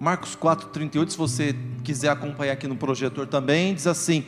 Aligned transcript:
Marcos 0.00 0.34
4,38, 0.34 1.10
se 1.10 1.18
você 1.18 1.54
quiser 1.84 2.08
acompanhar 2.08 2.54
aqui 2.54 2.66
no 2.66 2.74
projetor 2.74 3.26
também, 3.26 3.74
diz 3.74 3.86
assim: 3.86 4.24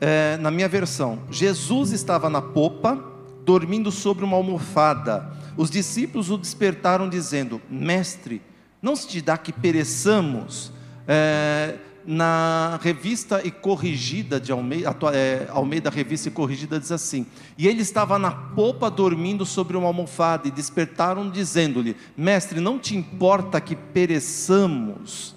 é, 0.00 0.36
na 0.36 0.52
minha 0.52 0.68
versão, 0.68 1.18
Jesus 1.28 1.90
estava 1.90 2.30
na 2.30 2.40
popa, 2.40 2.96
dormindo 3.44 3.90
sobre 3.90 4.24
uma 4.24 4.36
almofada. 4.36 5.28
Os 5.56 5.68
discípulos 5.68 6.30
o 6.30 6.38
despertaram, 6.38 7.08
dizendo: 7.08 7.60
Mestre, 7.68 8.40
não 8.80 8.94
se 8.94 9.08
te 9.08 9.20
dá 9.20 9.36
que 9.36 9.52
pereçamos? 9.52 10.72
É, 11.08 11.74
na 12.06 12.78
revista 12.80 13.44
e 13.44 13.50
corrigida 13.50 14.38
de 14.38 14.52
Almeida, 14.52 14.96
é, 15.12 15.48
Almeida 15.50 15.90
Revista 15.90 16.28
e 16.28 16.30
Corrigida 16.30 16.78
diz 16.78 16.92
assim: 16.92 17.26
E 17.58 17.66
ele 17.66 17.82
estava 17.82 18.16
na 18.18 18.30
popa 18.30 18.88
dormindo 18.88 19.44
sobre 19.44 19.76
uma 19.76 19.88
almofada, 19.88 20.46
e 20.46 20.50
despertaram 20.52 21.28
dizendo-lhe: 21.28 21.96
Mestre, 22.16 22.60
não 22.60 22.78
te 22.78 22.96
importa 22.96 23.60
que 23.60 23.74
pereçamos? 23.74 25.34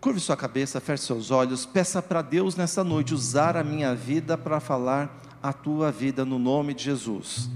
Curve 0.00 0.20
sua 0.20 0.36
cabeça, 0.36 0.80
feche 0.80 1.04
seus 1.04 1.30
olhos, 1.30 1.64
peça 1.64 2.02
para 2.02 2.22
Deus 2.22 2.56
nessa 2.56 2.82
noite 2.82 3.14
usar 3.14 3.56
a 3.56 3.62
minha 3.62 3.94
vida 3.94 4.36
para 4.36 4.58
falar 4.58 5.22
a 5.40 5.52
tua 5.52 5.92
vida 5.92 6.24
no 6.24 6.38
nome 6.38 6.74
de 6.74 6.84
Jesus. 6.84 7.48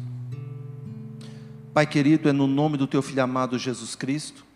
Pai 1.75 1.87
querido, 1.87 2.29
é 2.29 2.33
no 2.33 2.47
nome 2.47 2.77
do 2.77 2.87
teu 2.87 3.01
filho 3.01 3.23
amado 3.23 3.59
Jesus 3.59 3.97
Cristo 3.97 4.52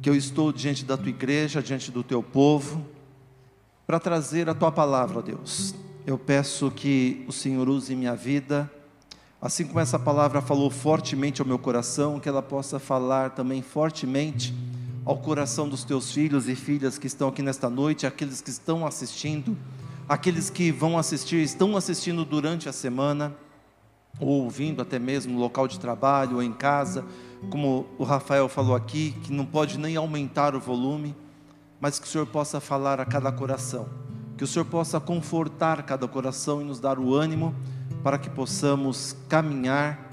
que 0.00 0.08
eu 0.08 0.14
estou 0.14 0.52
diante 0.52 0.84
da 0.84 0.96
tua 0.96 1.08
igreja, 1.08 1.62
diante 1.62 1.90
do 1.90 2.02
teu 2.02 2.22
povo, 2.22 2.84
para 3.86 3.98
trazer 3.98 4.48
a 4.48 4.54
tua 4.54 4.70
palavra, 4.70 5.22
Deus. 5.22 5.74
Eu 6.06 6.18
peço 6.18 6.70
que 6.70 7.24
o 7.26 7.32
Senhor 7.32 7.68
use 7.68 7.94
minha 7.96 8.14
vida, 8.14 8.70
assim 9.40 9.66
como 9.66 9.80
essa 9.80 9.98
palavra 9.98 10.40
falou 10.40 10.70
fortemente 10.70 11.40
ao 11.40 11.46
meu 11.46 11.58
coração, 11.58 12.20
que 12.20 12.28
ela 12.28 12.42
possa 12.42 12.78
falar 12.78 13.30
também 13.30 13.62
fortemente 13.62 14.54
ao 15.04 15.18
coração 15.18 15.68
dos 15.68 15.84
teus 15.84 16.10
filhos 16.12 16.48
e 16.48 16.54
filhas 16.54 16.96
que 16.96 17.06
estão 17.06 17.28
aqui 17.28 17.42
nesta 17.42 17.68
noite, 17.68 18.06
aqueles 18.06 18.40
que 18.40 18.48
estão 18.50 18.86
assistindo, 18.86 19.56
aqueles 20.08 20.48
que 20.48 20.72
vão 20.72 20.96
assistir, 20.96 21.42
estão 21.42 21.76
assistindo 21.76 22.24
durante 22.24 22.68
a 22.68 22.72
semana, 22.72 23.34
ou 24.20 24.44
ouvindo 24.44 24.80
até 24.80 24.98
mesmo 24.98 25.32
no 25.32 25.40
local 25.40 25.66
de 25.66 25.78
trabalho 25.78 26.36
ou 26.36 26.42
em 26.42 26.52
casa 26.52 27.04
como 27.50 27.86
o 27.98 28.04
Rafael 28.04 28.48
falou 28.48 28.74
aqui, 28.74 29.14
que 29.22 29.32
não 29.32 29.44
pode 29.44 29.78
nem 29.78 29.96
aumentar 29.96 30.54
o 30.54 30.60
volume, 30.60 31.14
mas 31.80 31.98
que 31.98 32.06
o 32.06 32.08
Senhor 32.08 32.26
possa 32.26 32.60
falar 32.60 33.00
a 33.00 33.04
cada 33.04 33.30
coração, 33.30 33.88
que 34.36 34.44
o 34.44 34.46
Senhor 34.46 34.64
possa 34.64 34.98
confortar 35.00 35.82
cada 35.82 36.06
coração 36.08 36.60
e 36.60 36.64
nos 36.64 36.80
dar 36.80 36.98
o 36.98 37.14
ânimo 37.14 37.54
para 38.02 38.18
que 38.18 38.30
possamos 38.30 39.16
caminhar 39.28 40.10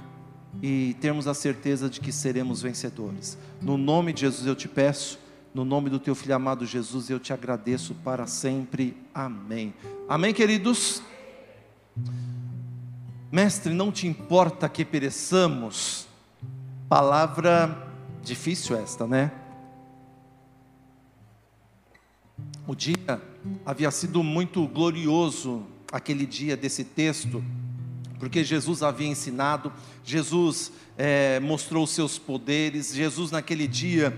e 0.62 0.96
termos 1.00 1.28
a 1.28 1.34
certeza 1.34 1.90
de 1.90 2.00
que 2.00 2.12
seremos 2.12 2.62
vencedores. 2.62 3.38
No 3.62 3.78
nome 3.78 4.14
de 4.14 4.22
Jesus 4.22 4.48
eu 4.48 4.56
te 4.56 4.68
peço, 4.68 5.20
no 5.54 5.66
nome 5.66 5.90
do 5.90 6.00
teu 6.00 6.16
filho 6.16 6.36
amado 6.36 6.66
Jesus, 6.66 7.10
eu 7.10 7.20
te 7.20 7.34
agradeço 7.34 7.94
para 7.96 8.26
sempre. 8.26 8.96
Amém. 9.14 9.74
Amém, 10.08 10.34
queridos. 10.34 11.02
Mestre, 13.32 13.74
não 13.74 13.92
te 13.92 14.08
importa 14.08 14.68
que 14.68 14.84
pereçamos, 14.84 16.08
Palavra 16.90 17.88
difícil 18.22 18.76
esta, 18.76 19.08
né? 19.08 19.32
O 22.68 22.76
dia 22.76 23.22
havia 23.66 23.90
sido 23.90 24.22
muito 24.22 24.68
glorioso, 24.68 25.64
aquele 25.90 26.26
dia 26.26 26.58
desse 26.58 26.84
texto, 26.84 27.42
porque 28.20 28.44
Jesus 28.44 28.84
havia 28.84 29.08
ensinado, 29.08 29.72
Jesus 30.04 30.74
é, 30.98 31.40
mostrou 31.40 31.88
seus 31.88 32.20
poderes, 32.20 32.94
Jesus 32.94 33.32
naquele 33.32 33.70
dia 33.70 34.14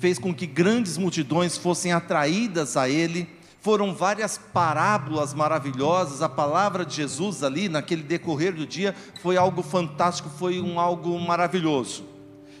fez 0.00 0.18
com 0.18 0.34
que 0.34 0.46
grandes 0.46 0.98
multidões 0.98 1.56
fossem 1.56 1.92
atraídas 1.92 2.76
a 2.76 2.88
Ele, 2.88 3.28
foram 3.66 3.92
várias 3.92 4.38
parábolas 4.38 5.34
maravilhosas, 5.34 6.22
a 6.22 6.28
palavra 6.28 6.86
de 6.86 6.94
Jesus 6.94 7.42
ali, 7.42 7.68
naquele 7.68 8.04
decorrer 8.04 8.54
do 8.54 8.64
dia, 8.64 8.94
foi 9.20 9.36
algo 9.36 9.60
fantástico, 9.60 10.28
foi 10.28 10.60
um 10.60 10.78
algo 10.78 11.18
maravilhoso. 11.18 12.04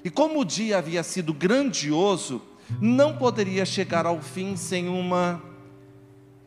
E 0.02 0.10
como 0.10 0.40
o 0.40 0.44
dia 0.44 0.78
havia 0.78 1.04
sido 1.04 1.32
grandioso, 1.32 2.42
não 2.80 3.16
poderia 3.16 3.64
chegar 3.64 4.04
ao 4.04 4.20
fim 4.20 4.56
sem 4.56 4.88
uma 4.88 5.40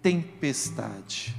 tempestade. 0.02 1.34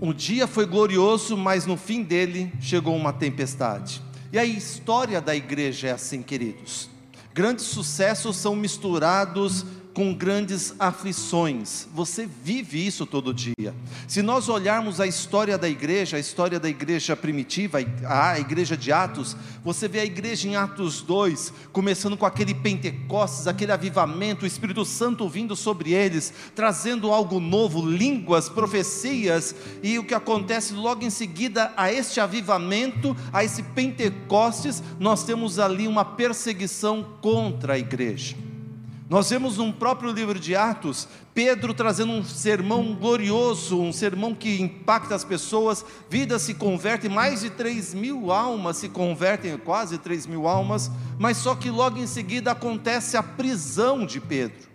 O 0.00 0.12
dia 0.12 0.48
foi 0.48 0.66
glorioso, 0.66 1.36
mas 1.36 1.66
no 1.66 1.76
fim 1.76 2.02
dele 2.02 2.52
chegou 2.58 2.96
uma 2.96 3.12
tempestade. 3.12 4.02
E 4.32 4.38
a 4.40 4.44
história 4.44 5.20
da 5.20 5.36
igreja 5.36 5.86
é 5.86 5.92
assim, 5.92 6.20
queridos. 6.20 6.90
Grandes 7.32 7.66
sucessos 7.66 8.36
são 8.36 8.56
misturados 8.56 9.64
com 9.92 10.14
grandes 10.14 10.74
aflições. 10.78 11.86
Você 11.92 12.26
vive 12.26 12.84
isso 12.84 13.04
todo 13.04 13.34
dia. 13.34 13.74
Se 14.06 14.22
nós 14.22 14.48
olharmos 14.48 15.00
a 15.00 15.06
história 15.06 15.58
da 15.58 15.68
igreja, 15.68 16.16
a 16.16 16.20
história 16.20 16.60
da 16.60 16.68
igreja 16.68 17.16
primitiva, 17.16 17.78
a 18.06 18.38
igreja 18.38 18.76
de 18.76 18.92
Atos, 18.92 19.36
você 19.64 19.88
vê 19.88 20.00
a 20.00 20.04
igreja 20.04 20.48
em 20.48 20.56
Atos 20.56 21.02
2, 21.02 21.52
começando 21.72 22.16
com 22.16 22.24
aquele 22.24 22.54
Pentecostes, 22.54 23.46
aquele 23.46 23.72
avivamento, 23.72 24.44
o 24.44 24.46
Espírito 24.46 24.84
Santo 24.84 25.28
vindo 25.28 25.56
sobre 25.56 25.92
eles, 25.92 26.32
trazendo 26.54 27.10
algo 27.10 27.40
novo, 27.40 27.84
línguas, 27.84 28.48
profecias, 28.48 29.54
e 29.82 29.98
o 29.98 30.04
que 30.04 30.14
acontece 30.14 30.72
logo 30.72 31.04
em 31.04 31.10
seguida 31.10 31.72
a 31.76 31.92
este 31.92 32.20
avivamento, 32.20 33.16
a 33.32 33.44
esse 33.44 33.62
Pentecostes, 33.62 34.82
nós 34.98 35.24
temos 35.24 35.58
ali 35.58 35.86
uma 35.88 36.04
perseguição 36.04 37.06
contra 37.20 37.74
a 37.74 37.78
igreja. 37.78 38.49
Nós 39.10 39.28
vemos 39.28 39.56
no 39.56 39.72
próprio 39.72 40.12
livro 40.12 40.38
de 40.38 40.54
Atos, 40.54 41.08
Pedro 41.34 41.74
trazendo 41.74 42.12
um 42.12 42.22
sermão 42.22 42.94
glorioso, 42.94 43.80
um 43.80 43.92
sermão 43.92 44.36
que 44.36 44.62
impacta 44.62 45.16
as 45.16 45.24
pessoas, 45.24 45.84
vidas 46.08 46.42
se 46.42 46.54
convertem, 46.54 47.10
mais 47.10 47.40
de 47.40 47.50
3 47.50 47.92
mil 47.92 48.30
almas 48.30 48.76
se 48.76 48.88
convertem, 48.88 49.58
quase 49.58 49.98
3 49.98 50.26
mil 50.26 50.46
almas, 50.46 50.92
mas 51.18 51.38
só 51.38 51.56
que 51.56 51.70
logo 51.70 51.98
em 51.98 52.06
seguida 52.06 52.52
acontece 52.52 53.16
a 53.16 53.22
prisão 53.22 54.06
de 54.06 54.20
Pedro. 54.20 54.70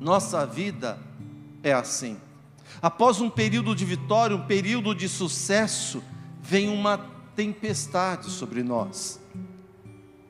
Nossa 0.00 0.46
vida 0.46 0.98
é 1.62 1.74
assim. 1.74 2.16
Após 2.80 3.20
um 3.20 3.28
período 3.28 3.74
de 3.74 3.84
vitória, 3.84 4.34
um 4.34 4.46
período 4.46 4.94
de 4.94 5.06
sucesso, 5.06 6.02
vem 6.40 6.70
uma 6.70 6.96
tempestade 7.36 8.30
sobre 8.30 8.62
nós. 8.62 9.20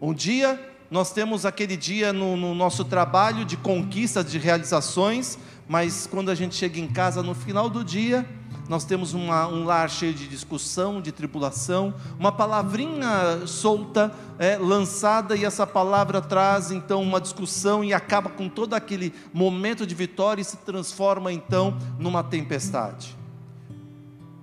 Um 0.01 0.13
dia 0.13 0.78
nós 0.91 1.13
temos 1.13 1.45
aquele 1.45 1.77
dia 1.77 2.13
no, 2.13 2.37
no 2.37 2.55
nosso 2.55 2.85
trabalho 2.85 3.45
de 3.45 3.57
conquistas, 3.57 4.31
de 4.31 4.39
realizações, 4.39 5.39
mas 5.69 6.07
quando 6.07 6.31
a 6.31 6.35
gente 6.35 6.55
chega 6.55 6.81
em 6.81 6.89
casa 6.89 7.23
no 7.23 7.35
final 7.35 7.69
do 7.69 7.85
dia, 7.85 8.27
nós 8.69 8.85
temos 8.85 9.13
uma, 9.13 9.47
um 9.49 9.65
lar 9.65 9.91
cheio 9.91 10.15
de 10.15 10.27
discussão, 10.29 11.01
de 11.01 11.13
tribulação, 11.13 11.95
uma 12.19 12.33
palavrinha 12.33 13.47
solta 13.47 14.13
é, 14.39 14.57
lançada 14.57 15.37
e 15.37 15.45
essa 15.45 15.67
palavra 15.67 16.21
traz 16.21 16.71
então 16.71 17.03
uma 17.03 17.21
discussão 17.21 17.83
e 17.83 17.93
acaba 17.93 18.31
com 18.31 18.49
todo 18.49 18.75
aquele 18.75 19.13
momento 19.33 19.87
de 19.87 19.95
vitória 19.95 20.41
e 20.41 20.45
se 20.45 20.57
transforma 20.59 21.33
então 21.33 21.77
numa 21.99 22.23
tempestade. 22.23 23.18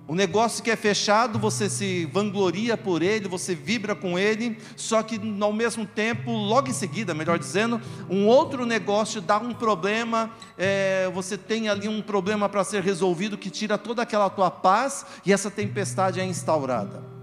O 0.08 0.14
negócio 0.14 0.62
que 0.62 0.70
é 0.70 0.76
fechado, 0.76 1.36
você 1.36 1.68
se 1.68 2.04
vangloria 2.06 2.76
por 2.76 3.02
ele, 3.02 3.26
você 3.26 3.56
vibra 3.56 3.92
com 3.92 4.16
ele, 4.16 4.56
só 4.76 5.02
que 5.02 5.20
ao 5.40 5.52
mesmo 5.52 5.84
tempo, 5.84 6.30
logo 6.30 6.68
em 6.68 6.72
seguida, 6.72 7.12
melhor 7.12 7.40
dizendo, 7.40 7.80
um 8.08 8.28
outro 8.28 8.64
negócio 8.64 9.20
dá 9.20 9.38
um 9.38 9.52
problema, 9.52 10.30
é, 10.56 11.10
você 11.12 11.36
tem 11.36 11.68
ali 11.68 11.88
um 11.88 12.00
problema 12.00 12.48
para 12.48 12.62
ser 12.62 12.84
resolvido 12.84 13.36
que 13.36 13.50
tira 13.50 13.76
toda 13.76 14.02
aquela 14.02 14.30
tua 14.30 14.48
paz 14.48 15.04
e 15.24 15.32
essa 15.32 15.50
tempestade 15.50 16.20
é 16.20 16.24
instaurada. 16.24 17.15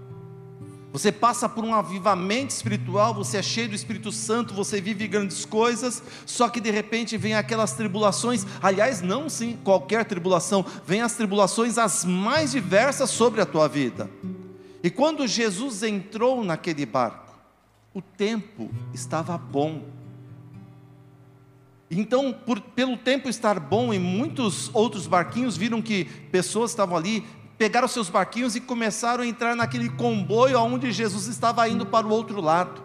Você 0.94 1.10
passa 1.10 1.48
por 1.48 1.64
um 1.64 1.74
avivamento 1.74 2.54
espiritual, 2.54 3.12
você 3.12 3.38
é 3.38 3.42
cheio 3.42 3.68
do 3.68 3.74
Espírito 3.74 4.12
Santo, 4.12 4.54
você 4.54 4.80
vive 4.80 5.08
grandes 5.08 5.44
coisas, 5.44 6.00
só 6.24 6.48
que 6.48 6.60
de 6.60 6.70
repente 6.70 7.16
vem 7.16 7.34
aquelas 7.34 7.72
tribulações, 7.72 8.46
aliás, 8.62 9.02
não 9.02 9.28
sim 9.28 9.58
qualquer 9.64 10.04
tribulação, 10.04 10.64
vem 10.86 11.00
as 11.00 11.16
tribulações 11.16 11.78
as 11.78 12.04
mais 12.04 12.52
diversas 12.52 13.10
sobre 13.10 13.40
a 13.40 13.44
tua 13.44 13.66
vida. 13.66 14.08
E 14.84 14.88
quando 14.88 15.26
Jesus 15.26 15.82
entrou 15.82 16.44
naquele 16.44 16.86
barco, 16.86 17.34
o 17.92 18.00
tempo 18.00 18.70
estava 18.92 19.36
bom. 19.36 19.82
Então, 21.90 22.32
por, 22.32 22.60
pelo 22.60 22.96
tempo 22.96 23.28
estar 23.28 23.58
bom, 23.58 23.92
e 23.92 23.98
muitos 23.98 24.70
outros 24.72 25.08
barquinhos 25.08 25.56
viram 25.56 25.82
que 25.82 26.04
pessoas 26.04 26.70
estavam 26.70 26.96
ali 26.96 27.24
pegaram 27.64 27.88
seus 27.88 28.10
barquinhos 28.10 28.54
e 28.54 28.60
começaram 28.60 29.24
a 29.24 29.26
entrar 29.26 29.56
naquele 29.56 29.88
comboio 29.88 30.58
aonde 30.58 30.92
Jesus 30.92 31.28
estava 31.28 31.66
indo 31.66 31.86
para 31.86 32.06
o 32.06 32.10
outro 32.10 32.38
lado. 32.38 32.82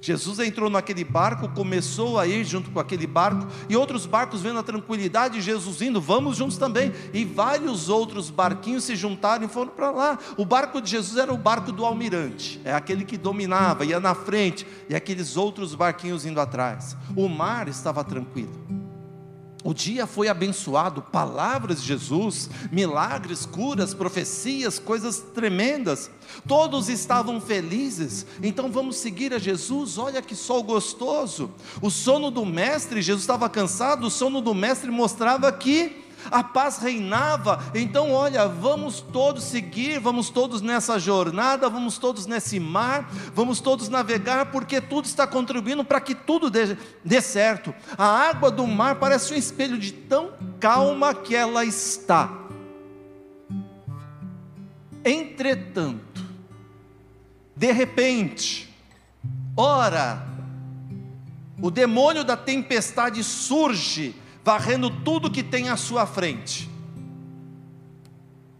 Jesus 0.00 0.38
entrou 0.38 0.70
naquele 0.70 1.04
barco, 1.04 1.50
começou 1.50 2.18
a 2.18 2.26
ir 2.26 2.42
junto 2.42 2.70
com 2.70 2.80
aquele 2.80 3.06
barco, 3.06 3.46
e 3.68 3.76
outros 3.76 4.06
barcos 4.06 4.40
vendo 4.40 4.58
a 4.58 4.62
tranquilidade, 4.62 5.42
Jesus 5.42 5.82
indo, 5.82 6.00
vamos 6.00 6.38
juntos 6.38 6.56
também. 6.56 6.94
E 7.12 7.26
vários 7.26 7.90
outros 7.90 8.30
barquinhos 8.30 8.84
se 8.84 8.96
juntaram 8.96 9.44
e 9.44 9.48
foram 9.48 9.70
para 9.70 9.90
lá. 9.90 10.18
O 10.38 10.46
barco 10.46 10.80
de 10.80 10.88
Jesus 10.88 11.18
era 11.18 11.30
o 11.30 11.36
barco 11.36 11.70
do 11.70 11.84
almirante, 11.84 12.58
é 12.64 12.72
aquele 12.72 13.04
que 13.04 13.18
dominava, 13.18 13.84
ia 13.84 14.00
na 14.00 14.14
frente, 14.14 14.66
e 14.88 14.94
aqueles 14.94 15.36
outros 15.36 15.74
barquinhos 15.74 16.24
indo 16.24 16.40
atrás. 16.40 16.96
O 17.14 17.28
mar 17.28 17.68
estava 17.68 18.02
tranquilo. 18.02 18.79
O 19.62 19.74
dia 19.74 20.06
foi 20.06 20.28
abençoado, 20.28 21.02
palavras 21.02 21.82
de 21.82 21.88
Jesus, 21.88 22.48
milagres, 22.72 23.44
curas, 23.44 23.92
profecias, 23.92 24.78
coisas 24.78 25.20
tremendas. 25.34 26.10
Todos 26.48 26.88
estavam 26.88 27.40
felizes. 27.40 28.26
Então 28.42 28.72
vamos 28.72 28.96
seguir 28.96 29.34
a 29.34 29.38
Jesus. 29.38 29.98
Olha 29.98 30.22
que 30.22 30.34
sol 30.34 30.62
gostoso. 30.62 31.50
O 31.82 31.90
sono 31.90 32.30
do 32.30 32.46
mestre, 32.46 33.02
Jesus 33.02 33.22
estava 33.22 33.50
cansado, 33.50 34.06
o 34.06 34.10
sono 34.10 34.40
do 34.40 34.54
mestre 34.54 34.90
mostrava 34.90 35.52
que 35.52 36.09
a 36.30 36.42
paz 36.42 36.78
reinava. 36.78 37.62
Então, 37.74 38.12
olha, 38.12 38.48
vamos 38.48 39.00
todos 39.00 39.44
seguir, 39.44 40.00
vamos 40.00 40.30
todos 40.30 40.60
nessa 40.60 40.98
jornada, 40.98 41.68
vamos 41.68 41.98
todos 41.98 42.26
nesse 42.26 42.58
mar, 42.58 43.08
vamos 43.34 43.60
todos 43.60 43.88
navegar, 43.88 44.50
porque 44.50 44.80
tudo 44.80 45.04
está 45.04 45.26
contribuindo 45.26 45.84
para 45.84 46.00
que 46.00 46.14
tudo 46.14 46.50
dê, 46.50 46.76
dê 47.04 47.20
certo. 47.20 47.74
A 47.96 48.06
água 48.06 48.50
do 48.50 48.66
mar 48.66 48.96
parece 48.96 49.32
um 49.32 49.36
espelho 49.36 49.78
de 49.78 49.92
tão 49.92 50.32
calma 50.58 51.14
que 51.14 51.34
ela 51.34 51.64
está. 51.64 52.40
Entretanto, 55.04 56.22
de 57.56 57.72
repente, 57.72 58.74
ora, 59.56 60.26
o 61.60 61.70
demônio 61.70 62.24
da 62.24 62.36
tempestade 62.36 63.22
surge 63.22 64.14
varrendo 64.44 64.90
tudo 64.90 65.30
que 65.30 65.42
tem 65.42 65.68
à 65.68 65.76
sua 65.76 66.06
frente. 66.06 66.70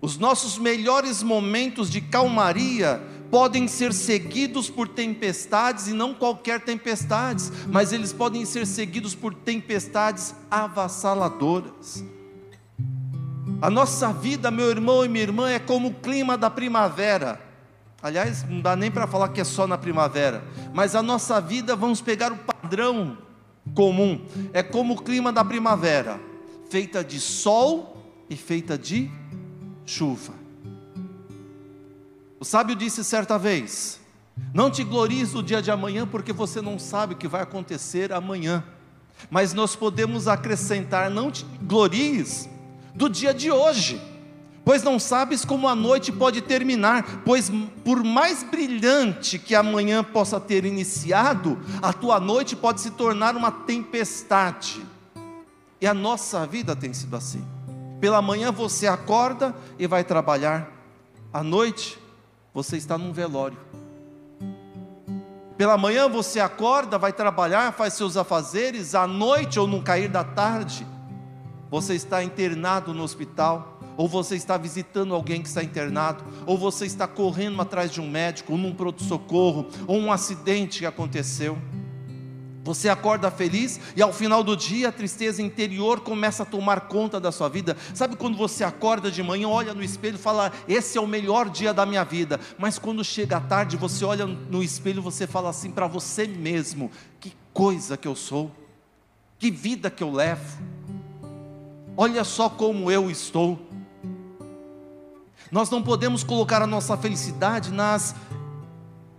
Os 0.00 0.16
nossos 0.16 0.58
melhores 0.58 1.22
momentos 1.22 1.90
de 1.90 2.00
calmaria 2.00 3.02
podem 3.30 3.68
ser 3.68 3.92
seguidos 3.92 4.68
por 4.68 4.88
tempestades 4.88 5.86
e 5.86 5.92
não 5.92 6.12
qualquer 6.12 6.60
tempestades, 6.60 7.52
mas 7.68 7.92
eles 7.92 8.12
podem 8.12 8.44
ser 8.44 8.66
seguidos 8.66 9.14
por 9.14 9.34
tempestades 9.34 10.34
avassaladoras. 10.50 12.04
A 13.62 13.70
nossa 13.70 14.12
vida, 14.12 14.50
meu 14.50 14.70
irmão 14.70 15.04
e 15.04 15.08
minha 15.08 15.22
irmã, 15.22 15.50
é 15.50 15.58
como 15.58 15.88
o 15.88 15.94
clima 15.94 16.36
da 16.36 16.50
primavera. 16.50 17.40
Aliás, 18.02 18.42
não 18.48 18.60
dá 18.60 18.74
nem 18.74 18.90
para 18.90 19.06
falar 19.06 19.28
que 19.28 19.40
é 19.40 19.44
só 19.44 19.66
na 19.66 19.76
primavera, 19.76 20.42
mas 20.72 20.94
a 20.94 21.02
nossa 21.02 21.40
vida, 21.40 21.76
vamos 21.76 22.00
pegar 22.00 22.32
o 22.32 22.38
padrão 22.38 23.18
comum. 23.74 24.20
É 24.52 24.62
como 24.62 24.94
o 24.94 25.02
clima 25.02 25.32
da 25.32 25.44
primavera, 25.44 26.20
feita 26.68 27.02
de 27.04 27.20
sol 27.20 27.96
e 28.28 28.36
feita 28.36 28.76
de 28.76 29.10
chuva. 29.86 30.34
O 32.38 32.44
sábio 32.44 32.74
disse 32.74 33.04
certa 33.04 33.38
vez: 33.38 34.00
Não 34.54 34.70
te 34.70 34.82
glories 34.82 35.32
do 35.32 35.42
dia 35.42 35.60
de 35.60 35.70
amanhã, 35.70 36.06
porque 36.06 36.32
você 36.32 36.60
não 36.60 36.78
sabe 36.78 37.14
o 37.14 37.16
que 37.16 37.28
vai 37.28 37.42
acontecer 37.42 38.12
amanhã. 38.12 38.64
Mas 39.30 39.52
nós 39.52 39.76
podemos 39.76 40.26
acrescentar: 40.26 41.10
Não 41.10 41.30
te 41.30 41.44
glories 41.62 42.48
do 42.94 43.08
dia 43.08 43.34
de 43.34 43.50
hoje 43.50 44.09
pois 44.64 44.82
não 44.82 44.98
sabes 44.98 45.44
como 45.44 45.68
a 45.68 45.74
noite 45.74 46.12
pode 46.12 46.40
terminar, 46.40 47.22
pois 47.24 47.50
por 47.84 48.04
mais 48.04 48.42
brilhante 48.42 49.38
que 49.38 49.54
a 49.54 49.62
manhã 49.62 50.04
possa 50.04 50.38
ter 50.38 50.64
iniciado, 50.64 51.58
a 51.80 51.92
tua 51.92 52.20
noite 52.20 52.54
pode 52.54 52.80
se 52.80 52.90
tornar 52.90 53.36
uma 53.36 53.50
tempestade. 53.50 54.84
E 55.80 55.86
a 55.86 55.94
nossa 55.94 56.46
vida 56.46 56.76
tem 56.76 56.92
sido 56.92 57.16
assim. 57.16 57.44
Pela 58.00 58.20
manhã 58.20 58.52
você 58.52 58.86
acorda 58.86 59.54
e 59.78 59.86
vai 59.86 60.04
trabalhar, 60.04 60.70
à 61.32 61.42
noite 61.42 61.98
você 62.52 62.76
está 62.76 62.98
num 62.98 63.12
velório. 63.12 63.58
Pela 65.56 65.76
manhã 65.76 66.08
você 66.08 66.40
acorda, 66.40 66.96
vai 66.96 67.12
trabalhar, 67.12 67.72
faz 67.72 67.94
seus 67.94 68.16
afazeres, 68.16 68.94
à 68.94 69.06
noite 69.06 69.60
ou 69.60 69.66
no 69.66 69.82
cair 69.82 70.08
da 70.08 70.24
tarde, 70.24 70.86
você 71.70 71.94
está 71.94 72.24
internado 72.24 72.94
no 72.94 73.02
hospital 73.02 73.69
ou 74.00 74.08
você 74.08 74.34
está 74.34 74.56
visitando 74.56 75.14
alguém 75.14 75.42
que 75.42 75.48
está 75.48 75.62
internado, 75.62 76.24
ou 76.46 76.56
você 76.56 76.86
está 76.86 77.06
correndo 77.06 77.60
atrás 77.60 77.90
de 77.90 78.00
um 78.00 78.08
médico, 78.08 78.52
ou 78.52 78.58
num 78.58 78.72
pronto-socorro, 78.72 79.66
ou 79.86 79.98
um 79.98 80.10
acidente 80.10 80.78
que 80.78 80.86
aconteceu. 80.86 81.58
Você 82.64 82.88
acorda 82.88 83.30
feliz 83.30 83.78
e 83.94 84.00
ao 84.00 84.10
final 84.10 84.42
do 84.42 84.56
dia 84.56 84.88
a 84.88 84.92
tristeza 84.92 85.42
interior 85.42 86.00
começa 86.00 86.44
a 86.44 86.46
tomar 86.46 86.88
conta 86.88 87.20
da 87.20 87.30
sua 87.30 87.50
vida. 87.50 87.76
Sabe 87.92 88.16
quando 88.16 88.38
você 88.38 88.64
acorda 88.64 89.10
de 89.10 89.22
manhã, 89.22 89.48
olha 89.48 89.74
no 89.74 89.84
espelho 89.84 90.14
e 90.14 90.18
fala: 90.18 90.50
Esse 90.66 90.96
é 90.96 91.00
o 91.00 91.06
melhor 91.06 91.50
dia 91.50 91.74
da 91.74 91.84
minha 91.84 92.02
vida. 92.02 92.40
Mas 92.56 92.78
quando 92.78 93.04
chega 93.04 93.36
a 93.36 93.40
tarde, 93.40 93.76
você 93.76 94.02
olha 94.02 94.24
no 94.24 94.62
espelho 94.62 95.00
e 95.00 95.02
você 95.02 95.26
fala 95.26 95.50
assim 95.50 95.70
para 95.70 95.86
você 95.86 96.26
mesmo: 96.26 96.90
Que 97.20 97.34
coisa 97.52 97.98
que 97.98 98.08
eu 98.08 98.16
sou, 98.16 98.50
que 99.38 99.50
vida 99.50 99.90
que 99.90 100.02
eu 100.02 100.10
levo. 100.10 100.58
Olha 101.98 102.24
só 102.24 102.48
como 102.48 102.90
eu 102.90 103.10
estou. 103.10 103.69
Nós 105.50 105.68
não 105.68 105.82
podemos 105.82 106.22
colocar 106.22 106.62
a 106.62 106.66
nossa 106.66 106.96
felicidade 106.96 107.72
nas 107.72 108.14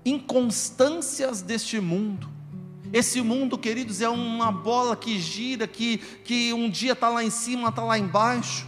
inconstâncias 0.05 1.41
deste 1.41 1.79
mundo. 1.79 2.29
Esse 2.93 3.21
mundo, 3.21 3.57
queridos, 3.57 4.01
é 4.01 4.09
uma 4.09 4.51
bola 4.51 4.95
que 4.95 5.19
gira, 5.19 5.67
que, 5.67 5.97
que 5.97 6.53
um 6.53 6.69
dia 6.69 6.93
está 6.93 7.09
lá 7.09 7.23
em 7.23 7.29
cima, 7.29 7.69
está 7.69 7.83
lá 7.83 7.97
embaixo. 7.97 8.67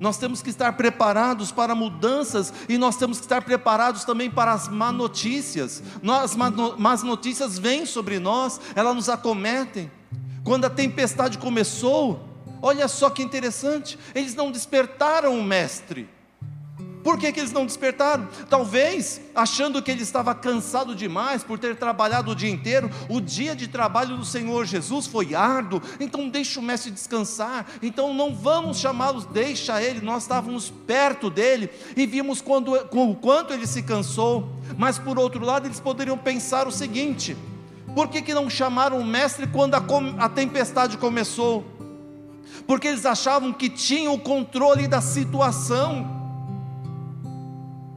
Nós 0.00 0.16
temos 0.16 0.40
que 0.42 0.50
estar 0.50 0.72
preparados 0.74 1.50
para 1.50 1.74
mudanças 1.74 2.52
e 2.68 2.78
nós 2.78 2.96
temos 2.96 3.18
que 3.18 3.24
estar 3.24 3.42
preparados 3.42 4.04
também 4.04 4.30
para 4.30 4.52
as 4.52 4.68
má 4.68 4.92
notícias. 4.92 5.82
As 6.22 6.36
más 6.36 7.02
notícias 7.02 7.58
vêm 7.58 7.84
sobre 7.84 8.18
nós, 8.18 8.60
elas 8.74 8.94
nos 8.94 9.08
acometem. 9.08 9.90
Quando 10.44 10.66
a 10.66 10.70
tempestade 10.70 11.36
começou, 11.36 12.22
olha 12.62 12.86
só 12.86 13.10
que 13.10 13.22
interessante, 13.22 13.98
eles 14.14 14.34
não 14.34 14.52
despertaram 14.52 15.38
o 15.38 15.42
mestre. 15.42 16.08
Por 17.08 17.16
que, 17.16 17.32
que 17.32 17.40
eles 17.40 17.52
não 17.52 17.64
despertaram? 17.64 18.28
Talvez 18.50 19.18
achando 19.34 19.80
que 19.80 19.90
ele 19.90 20.02
estava 20.02 20.34
cansado 20.34 20.94
demais 20.94 21.42
por 21.42 21.58
ter 21.58 21.74
trabalhado 21.74 22.32
o 22.32 22.34
dia 22.34 22.50
inteiro. 22.50 22.90
O 23.08 23.18
dia 23.18 23.56
de 23.56 23.66
trabalho 23.66 24.18
do 24.18 24.26
Senhor 24.26 24.66
Jesus 24.66 25.06
foi 25.06 25.34
árduo, 25.34 25.80
então 25.98 26.28
deixa 26.28 26.60
o 26.60 26.62
mestre 26.62 26.90
descansar. 26.90 27.64
Então 27.80 28.12
não 28.12 28.34
vamos 28.34 28.76
chamá-los, 28.76 29.24
deixa 29.24 29.82
ele. 29.82 30.02
Nós 30.02 30.24
estávamos 30.24 30.68
perto 30.86 31.30
dele 31.30 31.70
e 31.96 32.04
vimos 32.04 32.42
quando, 32.42 32.74
o 32.74 33.16
quanto 33.16 33.54
ele 33.54 33.66
se 33.66 33.82
cansou. 33.82 34.46
Mas 34.76 34.98
por 34.98 35.18
outro 35.18 35.42
lado, 35.42 35.66
eles 35.66 35.80
poderiam 35.80 36.18
pensar 36.18 36.68
o 36.68 36.70
seguinte: 36.70 37.34
por 37.94 38.08
que, 38.08 38.20
que 38.20 38.34
não 38.34 38.50
chamaram 38.50 38.98
o 38.98 39.04
mestre 39.06 39.46
quando 39.46 39.76
a, 39.76 39.82
a 40.18 40.28
tempestade 40.28 40.98
começou? 40.98 41.64
Porque 42.66 42.86
eles 42.86 43.06
achavam 43.06 43.50
que 43.50 43.70
tinham 43.70 44.12
o 44.12 44.20
controle 44.20 44.86
da 44.86 45.00
situação. 45.00 46.17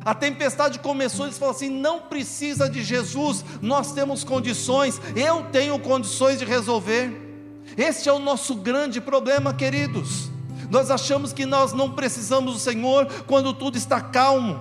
A 0.04 0.16
tempestade 0.16 0.80
começou, 0.80 1.26
eles 1.26 1.38
falaram 1.38 1.56
assim: 1.56 1.70
não 1.70 2.02
precisa 2.02 2.70
de 2.70 2.84
Jesus, 2.84 3.46
nós 3.62 3.92
temos 3.92 4.24
condições, 4.24 5.00
eu 5.16 5.44
tenho 5.52 5.78
condições 5.80 6.40
de 6.40 6.46
resolver. 6.46 7.30
Este 7.78 8.10
é 8.10 8.14
o 8.14 8.20
nosso 8.20 8.56
grande 8.56 9.00
problema, 9.00 9.54
queridos. 9.54 10.30
Nós 10.70 10.90
achamos 10.90 11.32
que 11.34 11.46
nós 11.46 11.74
não 11.74 11.92
precisamos 11.92 12.54
do 12.54 12.60
Senhor 12.60 13.06
quando 13.28 13.54
tudo 13.54 13.78
está 13.78 14.02
calmo, 14.02 14.60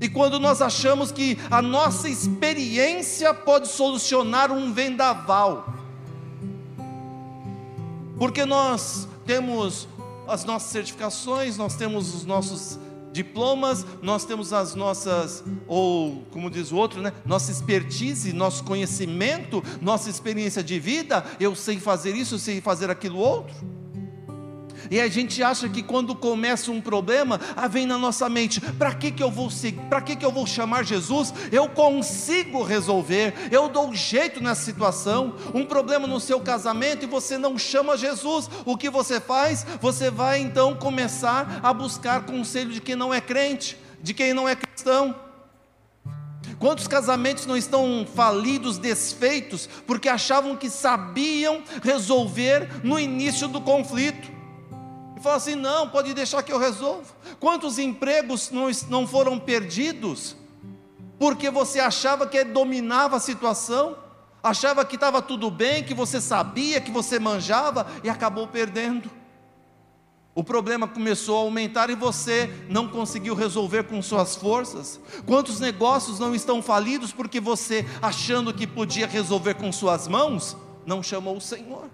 e 0.00 0.08
quando 0.08 0.40
nós 0.40 0.60
achamos 0.60 1.12
que 1.12 1.38
a 1.48 1.62
nossa 1.62 2.08
experiência 2.08 3.32
pode 3.32 3.68
solucionar 3.68 4.50
um 4.50 4.72
vendaval, 4.72 5.72
porque 8.18 8.44
nós 8.44 9.06
temos 9.24 9.86
as 10.26 10.44
nossas 10.44 10.70
certificações, 10.70 11.56
nós 11.56 11.76
temos 11.76 12.14
os 12.14 12.24
nossos 12.24 12.78
diplomas, 13.12 13.86
nós 14.00 14.24
temos 14.24 14.52
as 14.52 14.74
nossas, 14.74 15.44
ou 15.66 16.24
como 16.30 16.50
diz 16.50 16.72
o 16.72 16.76
outro, 16.76 17.00
né? 17.00 17.12
Nossa 17.24 17.50
expertise, 17.50 18.32
nosso 18.32 18.64
conhecimento, 18.64 19.62
nossa 19.80 20.08
experiência 20.08 20.62
de 20.62 20.78
vida, 20.78 21.24
eu 21.38 21.54
sei 21.54 21.78
fazer 21.78 22.14
isso, 22.16 22.34
eu 22.34 22.38
sei 22.38 22.60
fazer 22.60 22.90
aquilo 22.90 23.18
outro. 23.18 23.81
E 24.90 25.00
a 25.00 25.08
gente 25.08 25.42
acha 25.42 25.68
que 25.68 25.82
quando 25.82 26.14
começa 26.14 26.70
um 26.70 26.80
problema, 26.80 27.40
ah, 27.56 27.68
vem 27.68 27.86
na 27.86 27.98
nossa 27.98 28.28
mente: 28.28 28.60
para 28.60 28.94
que, 28.94 29.10
que 29.10 29.22
eu 29.22 29.30
vou 29.30 29.48
para 29.88 30.00
que, 30.00 30.16
que 30.16 30.24
eu 30.24 30.32
vou 30.32 30.46
chamar 30.46 30.84
Jesus? 30.84 31.32
Eu 31.50 31.68
consigo 31.68 32.62
resolver, 32.62 33.34
eu 33.50 33.68
dou 33.68 33.94
jeito 33.94 34.42
nessa 34.42 34.62
situação. 34.62 35.34
Um 35.54 35.64
problema 35.64 36.06
no 36.06 36.20
seu 36.20 36.40
casamento 36.40 37.04
e 37.04 37.08
você 37.08 37.38
não 37.38 37.58
chama 37.58 37.96
Jesus, 37.96 38.48
o 38.64 38.76
que 38.76 38.90
você 38.90 39.20
faz? 39.20 39.66
Você 39.80 40.10
vai 40.10 40.40
então 40.40 40.74
começar 40.74 41.60
a 41.62 41.72
buscar 41.72 42.24
conselho 42.24 42.70
de 42.70 42.80
quem 42.80 42.96
não 42.96 43.12
é 43.12 43.20
crente, 43.20 43.76
de 44.02 44.14
quem 44.14 44.32
não 44.32 44.48
é 44.48 44.56
cristão. 44.56 45.14
Quantos 46.58 46.86
casamentos 46.86 47.44
não 47.44 47.56
estão 47.56 48.06
falidos, 48.14 48.78
desfeitos, 48.78 49.68
porque 49.86 50.08
achavam 50.08 50.56
que 50.56 50.70
sabiam 50.70 51.62
resolver 51.82 52.68
no 52.84 53.00
início 53.00 53.48
do 53.48 53.60
conflito? 53.60 54.41
Falam 55.22 55.38
assim: 55.38 55.54
não, 55.54 55.88
pode 55.88 56.12
deixar 56.12 56.42
que 56.42 56.52
eu 56.52 56.58
resolvo. 56.58 57.14
Quantos 57.38 57.78
empregos 57.78 58.50
não, 58.50 58.68
não 58.88 59.06
foram 59.06 59.38
perdidos, 59.38 60.36
porque 61.18 61.48
você 61.48 61.78
achava 61.78 62.26
que 62.26 62.42
dominava 62.44 63.16
a 63.16 63.20
situação, 63.20 63.96
achava 64.42 64.84
que 64.84 64.96
estava 64.96 65.22
tudo 65.22 65.50
bem, 65.50 65.84
que 65.84 65.94
você 65.94 66.20
sabia, 66.20 66.80
que 66.80 66.90
você 66.90 67.18
manjava 67.18 67.86
e 68.02 68.10
acabou 68.10 68.48
perdendo? 68.48 69.08
O 70.34 70.42
problema 70.42 70.88
começou 70.88 71.36
a 71.36 71.40
aumentar 71.42 71.90
e 71.90 71.94
você 71.94 72.50
não 72.68 72.88
conseguiu 72.88 73.34
resolver 73.34 73.84
com 73.84 74.00
suas 74.00 74.34
forças. 74.34 74.98
Quantos 75.26 75.60
negócios 75.60 76.18
não 76.18 76.34
estão 76.34 76.62
falidos 76.62 77.12
porque 77.12 77.38
você, 77.38 77.86
achando 78.00 78.52
que 78.52 78.66
podia 78.66 79.06
resolver 79.06 79.54
com 79.54 79.70
suas 79.70 80.08
mãos, 80.08 80.56
não 80.86 81.02
chamou 81.02 81.36
o 81.36 81.40
Senhor? 81.40 81.90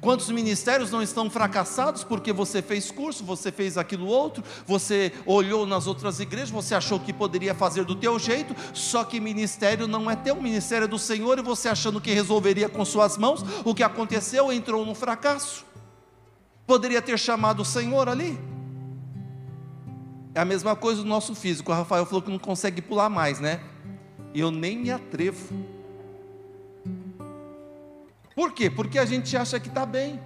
Quantos 0.00 0.30
ministérios 0.30 0.90
não 0.90 1.02
estão 1.02 1.28
fracassados 1.28 2.04
porque 2.04 2.32
você 2.32 2.62
fez 2.62 2.90
curso, 2.90 3.24
você 3.24 3.52
fez 3.52 3.76
aquilo 3.76 4.06
outro, 4.06 4.42
você 4.66 5.12
olhou 5.26 5.66
nas 5.66 5.86
outras 5.86 6.20
igrejas, 6.20 6.50
você 6.50 6.74
achou 6.74 6.98
que 6.98 7.12
poderia 7.12 7.54
fazer 7.54 7.84
do 7.84 7.94
teu 7.94 8.18
jeito, 8.18 8.54
só 8.72 9.04
que 9.04 9.20
ministério 9.20 9.86
não 9.86 10.10
é 10.10 10.16
teu, 10.16 10.36
ministério 10.36 10.84
é 10.84 10.88
do 10.88 10.98
Senhor 10.98 11.38
e 11.38 11.42
você 11.42 11.68
achando 11.68 12.00
que 12.00 12.12
resolveria 12.12 12.68
com 12.68 12.84
suas 12.84 13.18
mãos, 13.18 13.44
o 13.64 13.74
que 13.74 13.82
aconteceu 13.82 14.52
entrou 14.52 14.86
no 14.86 14.94
fracasso. 14.94 15.66
Poderia 16.66 17.02
ter 17.02 17.18
chamado 17.18 17.60
o 17.60 17.64
Senhor 17.64 18.08
ali. 18.08 18.38
É 20.34 20.40
a 20.40 20.44
mesma 20.44 20.76
coisa 20.76 21.02
do 21.02 21.08
nosso 21.08 21.34
físico. 21.34 21.72
O 21.72 21.74
Rafael 21.74 22.06
falou 22.06 22.22
que 22.22 22.30
não 22.30 22.38
consegue 22.38 22.80
pular 22.80 23.10
mais, 23.10 23.40
né? 23.40 23.60
Eu 24.32 24.50
nem 24.50 24.78
me 24.78 24.90
atrevo. 24.90 25.79
Por 28.40 28.52
quê? 28.52 28.70
Porque 28.70 28.98
a 28.98 29.04
gente 29.04 29.36
acha 29.36 29.60
que 29.60 29.68
está 29.68 29.84
bem. 29.84 30.18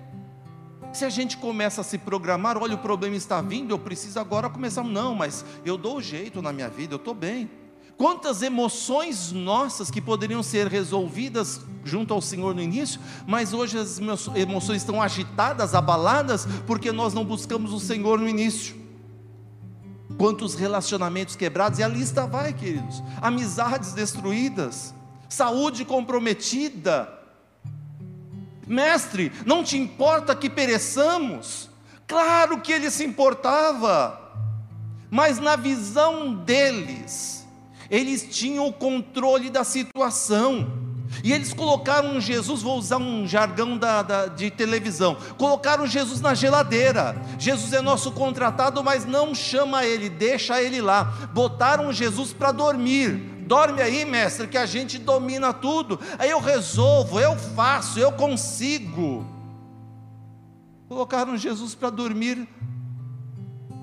Se 0.93 1.05
a 1.05 1.11
gente 1.11 1.37
começa 1.37 1.81
a 1.81 1.85
se 1.85 1.99
programar, 1.99 2.57
olha, 2.57 2.77
o 2.77 2.79
problema 2.79 3.17
está 3.17 3.43
vindo, 3.43 3.73
eu 3.73 3.79
preciso 3.81 4.21
agora 4.21 4.49
começar. 4.49 4.85
Não, 4.85 5.17
mas 5.17 5.45
eu 5.65 5.77
dou 5.77 6.01
jeito 6.01 6.41
na 6.41 6.53
minha 6.53 6.69
vida, 6.69 6.95
eu 6.95 6.99
estou 6.99 7.13
bem. 7.13 7.51
Quantas 7.97 8.41
emoções 8.41 9.33
nossas 9.33 9.91
que 9.91 10.01
poderiam 10.01 10.45
ser 10.45 10.69
resolvidas 10.69 11.61
junto 11.83 12.15
ao 12.15 12.23
Senhor 12.23 12.55
no 12.55 12.63
início, 12.63 13.01
mas 13.27 13.53
hoje 13.53 13.77
as 13.77 13.99
emoções 13.99 14.83
estão 14.83 15.03
agitadas, 15.03 15.75
abaladas, 15.75 16.47
porque 16.69 16.93
nós 16.93 17.15
não 17.15 17.25
buscamos 17.25 17.73
o 17.73 17.81
Senhor 17.81 18.21
no 18.21 18.29
início. 18.29 18.77
Quantos 20.17 20.55
relacionamentos 20.55 21.35
quebrados, 21.35 21.81
e 21.81 21.83
a 21.83 21.89
lista 21.89 22.29
vai, 22.29 22.53
queridos: 22.53 23.03
amizades 23.21 23.93
destruídas, 23.93 24.95
saúde 25.29 25.85
comprometida. 25.85 27.14
Mestre, 28.67 29.33
não 29.45 29.63
te 29.63 29.77
importa 29.77 30.35
que 30.35 30.49
pereçamos? 30.49 31.71
Claro 32.07 32.61
que 32.61 32.73
ele 32.73 32.91
se 32.91 33.05
importava, 33.05 34.21
mas 35.11 35.39
na 35.39 35.57
visão 35.57 36.35
deles, 36.35 37.47
eles 37.91 38.27
tinham 38.31 38.67
o 38.67 38.73
controle 38.73 39.51
da 39.51 39.65
situação. 39.65 40.85
E 41.23 41.33
eles 41.33 41.53
colocaram 41.53 42.21
Jesus, 42.21 42.63
vou 42.63 42.79
usar 42.79 42.97
um 42.97 43.27
jargão 43.27 43.79
da, 43.79 44.03
da, 44.03 44.27
de 44.27 44.51
televisão, 44.51 45.17
colocaram 45.39 45.87
Jesus 45.87 46.21
na 46.21 46.35
geladeira. 46.35 47.17
Jesus 47.39 47.73
é 47.73 47.81
nosso 47.81 48.11
contratado, 48.13 48.83
mas 48.83 49.05
não 49.07 49.35
chama 49.35 49.85
ele, 49.85 50.09
deixa 50.09 50.61
ele 50.61 50.81
lá. 50.81 51.05
Botaram 51.33 51.93
Jesus 51.93 52.33
para 52.33 52.51
dormir. 52.51 53.34
Dorme 53.47 53.83
aí, 53.83 54.05
mestre, 54.05 54.49
que 54.49 54.57
a 54.57 54.67
gente 54.67 54.99
domina 54.99 55.53
tudo. 55.53 55.99
Aí 56.19 56.31
eu 56.31 56.41
resolvo, 56.41 57.21
eu 57.21 57.37
faço, 57.37 57.99
eu 57.99 58.13
consigo. 58.13 59.27
Colocaram 60.89 61.37
Jesus 61.37 61.75
para 61.75 61.91
dormir 61.91 62.49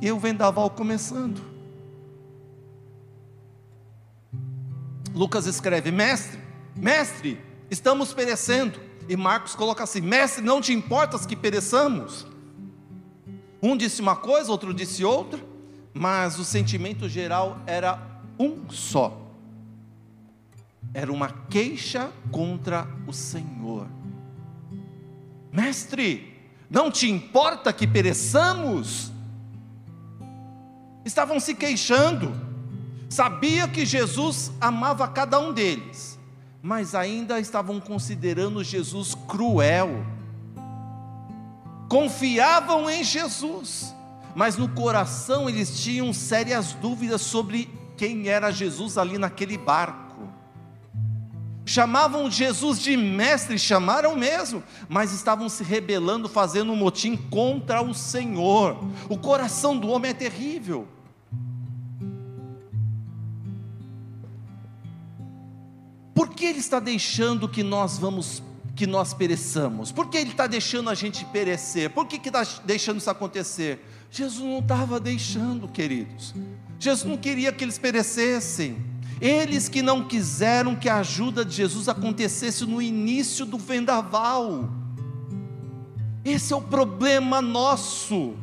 e 0.01 0.11
o 0.11 0.19
vendaval 0.19 0.69
começando. 0.69 1.41
Lucas 5.13 5.45
escreve: 5.45 5.91
Mestre, 5.91 6.39
mestre, 6.75 7.39
estamos 7.69 8.13
perecendo. 8.13 8.79
E 9.07 9.15
Marcos 9.15 9.55
coloca 9.55 9.83
assim: 9.83 10.01
Mestre, 10.01 10.43
não 10.43 10.59
te 10.59 10.73
importas 10.73 11.25
que 11.25 11.35
pereçamos? 11.35 12.25
Um 13.61 13.77
disse 13.77 14.01
uma 14.01 14.15
coisa, 14.15 14.51
outro 14.51 14.73
disse 14.73 15.05
outra, 15.05 15.39
mas 15.93 16.39
o 16.39 16.43
sentimento 16.43 17.07
geral 17.07 17.59
era 17.67 17.99
um 18.39 18.67
só. 18.69 19.30
Era 20.93 21.11
uma 21.11 21.29
queixa 21.29 22.11
contra 22.31 22.87
o 23.07 23.13
Senhor. 23.13 23.87
Mestre, 25.51 26.37
não 26.69 26.91
te 26.91 27.09
importa 27.09 27.73
que 27.73 27.87
pereçamos? 27.87 29.11
Estavam 31.03 31.39
se 31.39 31.55
queixando 31.55 32.51
sabia 33.11 33.67
que 33.67 33.85
Jesus 33.85 34.53
amava 34.61 35.05
cada 35.05 35.37
um 35.37 35.51
deles, 35.51 36.17
mas 36.61 36.95
ainda 36.95 37.41
estavam 37.41 37.77
considerando 37.77 38.63
Jesus 38.63 39.13
cruel. 39.27 40.05
Confiavam 41.89 42.89
em 42.89 43.03
Jesus, 43.03 43.93
mas 44.33 44.55
no 44.55 44.69
coração 44.69 45.49
eles 45.49 45.81
tinham 45.81 46.13
sérias 46.13 46.71
dúvidas 46.71 47.21
sobre 47.21 47.69
quem 47.97 48.29
era 48.29 48.49
Jesus 48.49 48.97
ali 48.97 49.17
naquele 49.17 49.57
barco. 49.57 50.10
Chamavam 51.65 52.29
Jesus 52.29 52.79
de 52.79 52.97
mestre, 52.97 53.57
chamaram 53.59 54.15
mesmo, 54.15 54.63
mas 54.89 55.13
estavam 55.13 55.47
se 55.47 55.63
rebelando, 55.63 56.27
fazendo 56.27 56.71
um 56.71 56.75
motim 56.75 57.15
contra 57.15 57.81
o 57.81 57.93
Senhor. 57.93 58.77
O 59.07 59.17
coração 59.17 59.77
do 59.77 59.87
homem 59.87 60.11
é 60.11 60.13
terrível. 60.13 60.87
Por 66.15 66.29
que 66.29 66.45
ele 66.45 66.59
está 66.59 66.79
deixando 66.79 67.47
que 67.47 67.63
nós 67.63 67.97
vamos 67.97 68.43
que 68.75 68.87
nós 68.87 69.13
pereçamos? 69.13 69.91
Por 69.91 70.09
que 70.09 70.17
ele 70.17 70.31
está 70.31 70.47
deixando 70.47 70.89
a 70.89 70.95
gente 70.95 71.23
perecer? 71.25 71.89
Por 71.91 72.07
que 72.07 72.27
está 72.27 72.43
deixando 72.65 72.97
isso 72.97 73.09
acontecer? 73.09 73.85
Jesus 74.09 74.43
não 74.43 74.59
estava 74.59 74.99
deixando, 74.99 75.67
queridos. 75.67 76.33
Jesus 76.79 77.07
não 77.07 77.17
queria 77.17 77.51
que 77.51 77.63
eles 77.63 77.77
perecessem. 77.77 78.90
Eles 79.21 79.69
que 79.69 79.83
não 79.83 80.03
quiseram 80.03 80.75
que 80.75 80.89
a 80.89 80.97
ajuda 80.97 81.45
de 81.45 81.55
Jesus 81.55 81.87
acontecesse 81.87 82.65
no 82.65 82.81
início 82.81 83.45
do 83.45 83.59
vendaval. 83.59 84.67
Esse 86.25 86.53
é 86.53 86.55
o 86.55 86.61
problema 86.61 87.39
nosso. 87.39 88.33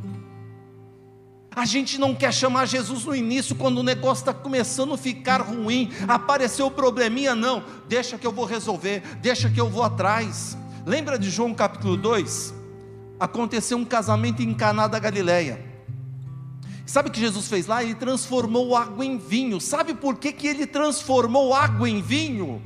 A 1.54 1.64
gente 1.64 1.98
não 1.98 2.14
quer 2.14 2.32
chamar 2.32 2.66
Jesus 2.66 3.04
no 3.04 3.16
início, 3.16 3.56
quando 3.56 3.78
o 3.78 3.82
negócio 3.82 4.22
está 4.22 4.32
começando 4.32 4.94
a 4.94 4.96
ficar 4.96 5.40
ruim, 5.40 5.90
apareceu 6.06 6.66
o 6.66 6.70
probleminha, 6.70 7.34
não, 7.34 7.64
deixa 7.88 8.16
que 8.16 8.24
eu 8.24 8.30
vou 8.30 8.44
resolver, 8.44 9.02
deixa 9.20 9.50
que 9.50 9.60
eu 9.60 9.68
vou 9.68 9.82
atrás. 9.82 10.56
Lembra 10.86 11.18
de 11.18 11.28
João 11.28 11.52
capítulo 11.52 11.96
2? 11.96 12.54
Aconteceu 13.18 13.76
um 13.76 13.84
casamento 13.84 14.40
em 14.40 14.54
Caná 14.54 14.86
da 14.86 15.00
Galileia. 15.00 15.67
Sabe 16.88 17.10
o 17.10 17.12
que 17.12 17.20
Jesus 17.20 17.48
fez 17.48 17.66
lá? 17.66 17.84
Ele 17.84 17.94
transformou 17.94 18.74
água 18.74 19.04
em 19.04 19.18
vinho. 19.18 19.60
Sabe 19.60 19.92
por 19.92 20.16
que, 20.16 20.32
que 20.32 20.46
ele 20.46 20.66
transformou 20.66 21.52
água 21.52 21.86
em 21.86 22.00
vinho? 22.00 22.62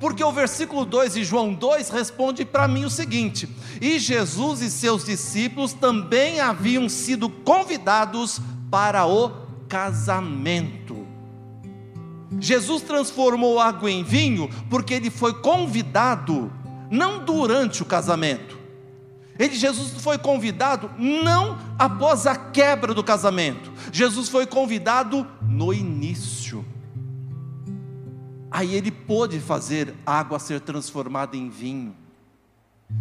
Porque 0.00 0.24
o 0.24 0.32
versículo 0.32 0.84
2 0.84 1.14
de 1.14 1.22
João 1.22 1.54
2 1.54 1.88
responde 1.88 2.44
para 2.44 2.66
mim 2.66 2.84
o 2.84 2.90
seguinte: 2.90 3.48
E 3.80 4.00
Jesus 4.00 4.60
e 4.60 4.68
seus 4.68 5.04
discípulos 5.04 5.72
também 5.72 6.40
haviam 6.40 6.88
sido 6.88 7.28
convidados 7.28 8.40
para 8.68 9.06
o 9.06 9.30
casamento. 9.68 11.06
Jesus 12.40 12.82
transformou 12.82 13.60
água 13.60 13.88
em 13.88 14.02
vinho 14.02 14.50
porque 14.68 14.94
ele 14.94 15.10
foi 15.10 15.34
convidado 15.34 16.52
não 16.90 17.24
durante 17.24 17.82
o 17.82 17.86
casamento. 17.86 18.59
Ele, 19.40 19.56
Jesus 19.56 19.92
foi 20.02 20.18
convidado 20.18 20.90
não 20.98 21.58
após 21.78 22.26
a 22.26 22.36
quebra 22.36 22.92
do 22.92 23.02
casamento. 23.02 23.72
Jesus 23.90 24.28
foi 24.28 24.44
convidado 24.44 25.26
no 25.40 25.72
início. 25.72 26.62
Aí 28.50 28.74
ele 28.74 28.90
pôde 28.90 29.40
fazer 29.40 29.94
água 30.04 30.38
ser 30.38 30.60
transformada 30.60 31.38
em 31.38 31.48
vinho. 31.48 31.96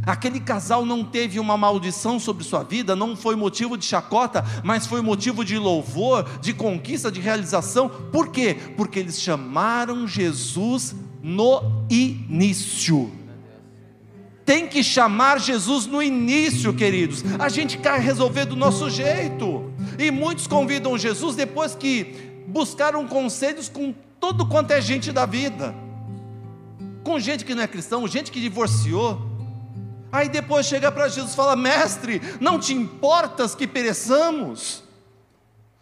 Aquele 0.05 0.39
casal 0.39 0.85
não 0.85 1.03
teve 1.03 1.41
uma 1.41 1.57
maldição 1.57 2.17
sobre 2.17 2.45
sua 2.45 2.63
vida, 2.63 2.95
não 2.95 3.17
foi 3.17 3.35
motivo 3.35 3.77
de 3.77 3.83
chacota, 3.83 4.45
mas 4.63 4.87
foi 4.87 5.01
motivo 5.01 5.43
de 5.43 5.57
louvor, 5.57 6.23
de 6.39 6.53
conquista, 6.53 7.11
de 7.11 7.19
realização. 7.19 7.89
Por 7.89 8.29
quê? 8.29 8.55
Porque 8.77 8.99
eles 8.99 9.19
chamaram 9.19 10.07
Jesus 10.07 10.95
no 11.21 11.83
início. 11.89 13.18
Tem 14.49 14.65
que 14.65 14.83
chamar 14.83 15.39
Jesus 15.39 15.85
no 15.85 16.01
início, 16.01 16.73
queridos. 16.73 17.23
A 17.37 17.49
gente 17.49 17.77
quer 17.77 17.99
resolver 17.99 18.45
do 18.45 18.55
nosso 18.55 18.89
jeito. 18.89 19.71
E 19.99 20.09
muitos 20.09 20.47
convidam 20.47 20.97
Jesus 20.97 21.35
depois 21.35 21.75
que 21.75 22.43
buscaram 22.47 23.07
conselhos 23.07 23.69
com 23.69 23.93
todo 24.19 24.47
quanto 24.47 24.71
é 24.71 24.81
gente 24.81 25.11
da 25.11 25.27
vida, 25.27 25.75
com 27.03 27.19
gente 27.19 27.45
que 27.45 27.53
não 27.53 27.61
é 27.61 27.67
cristão, 27.67 28.07
gente 28.07 28.31
que 28.31 28.41
divorciou. 28.41 29.21
Aí 30.11 30.27
depois 30.27 30.65
chega 30.65 30.91
para 30.91 31.07
Jesus 31.07 31.33
e 31.33 31.35
fala: 31.35 31.55
Mestre, 31.55 32.19
não 32.41 32.57
te 32.57 32.73
importas 32.73 33.53
que 33.53 33.67
pereçamos? 33.67 34.83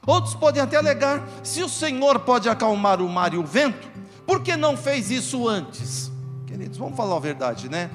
Outros 0.05 0.35
podem 0.35 0.61
até 0.61 0.75
alegar: 0.75 1.25
se 1.41 1.63
o 1.63 1.69
Senhor 1.69 2.19
pode 2.19 2.49
acalmar 2.49 3.01
o 3.01 3.07
mar 3.07 3.33
e 3.33 3.37
o 3.37 3.45
vento, 3.45 3.87
por 4.25 4.43
que 4.43 4.57
não 4.57 4.75
fez 4.75 5.09
isso 5.09 5.47
antes? 5.47 6.11
Queridos, 6.45 6.77
vamos 6.77 6.97
falar 6.97 7.15
a 7.15 7.21
verdade, 7.21 7.69
né? 7.69 7.89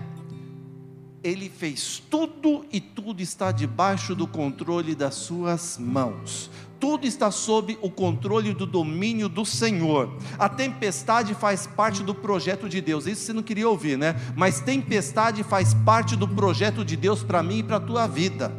Ele 1.22 1.48
fez 1.48 2.02
tudo 2.10 2.64
e 2.72 2.80
tudo 2.80 3.22
está 3.22 3.52
debaixo 3.52 4.14
do 4.14 4.26
controle 4.26 4.94
das 4.94 5.14
suas 5.14 5.78
mãos 5.78 6.50
tudo 6.82 7.06
está 7.06 7.30
sob 7.30 7.78
o 7.80 7.88
controle 7.88 8.52
do 8.52 8.66
domínio 8.66 9.28
do 9.28 9.44
Senhor. 9.44 10.18
A 10.36 10.48
tempestade 10.48 11.32
faz 11.32 11.64
parte 11.64 12.02
do 12.02 12.12
projeto 12.12 12.68
de 12.68 12.80
Deus. 12.80 13.06
Isso 13.06 13.22
você 13.22 13.32
não 13.32 13.40
queria 13.40 13.68
ouvir, 13.68 13.96
né? 13.96 14.16
Mas 14.34 14.58
tempestade 14.58 15.44
faz 15.44 15.74
parte 15.74 16.16
do 16.16 16.26
projeto 16.26 16.84
de 16.84 16.96
Deus 16.96 17.22
para 17.22 17.40
mim 17.40 17.58
e 17.58 17.62
para 17.62 17.76
a 17.76 17.80
tua 17.80 18.08
vida. 18.08 18.50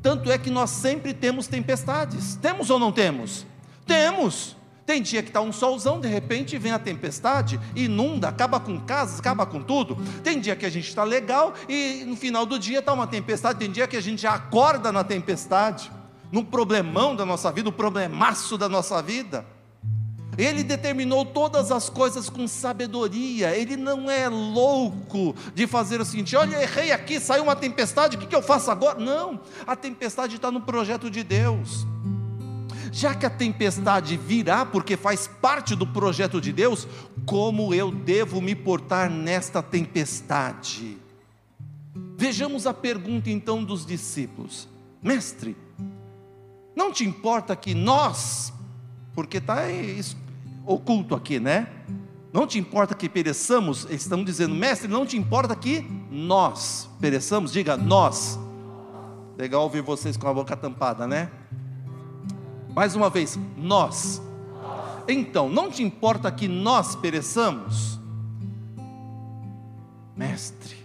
Tanto 0.00 0.30
é 0.30 0.38
que 0.38 0.48
nós 0.48 0.70
sempre 0.70 1.12
temos 1.12 1.48
tempestades. 1.48 2.36
Temos 2.36 2.70
ou 2.70 2.78
não 2.78 2.92
temos? 2.92 3.44
Temos. 3.84 4.56
Tem 4.84 5.00
dia 5.00 5.22
que 5.22 5.28
está 5.28 5.40
um 5.40 5.52
solzão, 5.52 6.00
de 6.00 6.08
repente 6.08 6.58
vem 6.58 6.72
a 6.72 6.78
tempestade, 6.78 7.58
inunda, 7.74 8.28
acaba 8.28 8.58
com 8.58 8.80
casas, 8.80 9.20
acaba 9.20 9.46
com 9.46 9.62
tudo. 9.62 9.96
Tem 10.24 10.40
dia 10.40 10.56
que 10.56 10.66
a 10.66 10.70
gente 10.70 10.88
está 10.88 11.04
legal 11.04 11.54
e 11.68 12.04
no 12.06 12.16
final 12.16 12.44
do 12.44 12.58
dia 12.58 12.80
está 12.80 12.92
uma 12.92 13.06
tempestade. 13.06 13.58
Tem 13.58 13.70
dia 13.70 13.86
que 13.86 13.96
a 13.96 14.00
gente 14.00 14.22
já 14.22 14.34
acorda 14.34 14.90
na 14.90 15.04
tempestade 15.04 15.90
no 16.32 16.44
problemão 16.44 17.14
da 17.14 17.24
nossa 17.24 17.52
vida, 17.52 17.68
o 17.68 17.72
problemaço 17.72 18.58
da 18.58 18.68
nossa 18.68 19.00
vida. 19.02 19.46
Ele 20.36 20.64
determinou 20.64 21.26
todas 21.26 21.70
as 21.70 21.90
coisas 21.90 22.30
com 22.30 22.48
sabedoria, 22.48 23.54
ele 23.54 23.76
não 23.76 24.10
é 24.10 24.28
louco 24.30 25.34
de 25.54 25.66
fazer 25.66 26.00
o 26.00 26.04
seguinte: 26.06 26.34
olha, 26.34 26.62
errei 26.62 26.90
aqui, 26.90 27.20
saiu 27.20 27.44
uma 27.44 27.54
tempestade, 27.54 28.16
o 28.16 28.20
que, 28.20 28.26
que 28.26 28.34
eu 28.34 28.42
faço 28.42 28.70
agora? 28.70 28.98
Não, 28.98 29.38
a 29.66 29.76
tempestade 29.76 30.36
está 30.36 30.50
no 30.50 30.62
projeto 30.62 31.10
de 31.10 31.22
Deus. 31.22 31.86
Já 32.92 33.14
que 33.14 33.24
a 33.24 33.30
tempestade 33.30 34.18
virá, 34.18 34.66
porque 34.66 34.98
faz 34.98 35.26
parte 35.26 35.74
do 35.74 35.86
projeto 35.86 36.42
de 36.42 36.52
Deus, 36.52 36.86
como 37.24 37.72
eu 37.72 37.90
devo 37.90 38.38
me 38.42 38.54
portar 38.54 39.10
nesta 39.10 39.62
tempestade? 39.62 40.98
Vejamos 42.18 42.66
a 42.66 42.74
pergunta 42.74 43.30
então 43.30 43.64
dos 43.64 43.86
discípulos: 43.86 44.68
Mestre, 45.02 45.56
não 46.76 46.92
te 46.92 47.02
importa 47.02 47.56
que 47.56 47.74
nós, 47.74 48.52
porque 49.14 49.38
está 49.38 49.62
oculto 50.66 51.14
aqui, 51.14 51.40
né? 51.40 51.68
Não 52.30 52.46
te 52.46 52.58
importa 52.58 52.94
que 52.94 53.08
pereçamos, 53.08 53.86
eles 53.86 54.02
estão 54.02 54.22
dizendo, 54.22 54.54
mestre, 54.54 54.88
não 54.88 55.04
te 55.04 55.16
importa 55.16 55.56
que 55.56 55.80
nós 56.10 56.88
pereçamos, 57.00 57.52
diga 57.52 57.76
nós. 57.76 58.38
Legal 59.36 59.62
ouvir 59.62 59.82
vocês 59.82 60.16
com 60.16 60.28
a 60.28 60.32
boca 60.34 60.56
tampada, 60.56 61.06
né? 61.06 61.30
Mais 62.74 62.96
uma 62.96 63.10
vez, 63.10 63.38
nós. 63.56 64.22
Então, 65.06 65.48
não 65.48 65.70
te 65.70 65.82
importa 65.82 66.30
que 66.30 66.48
nós 66.48 66.94
pereçamos? 66.96 68.00
Mestre, 70.16 70.81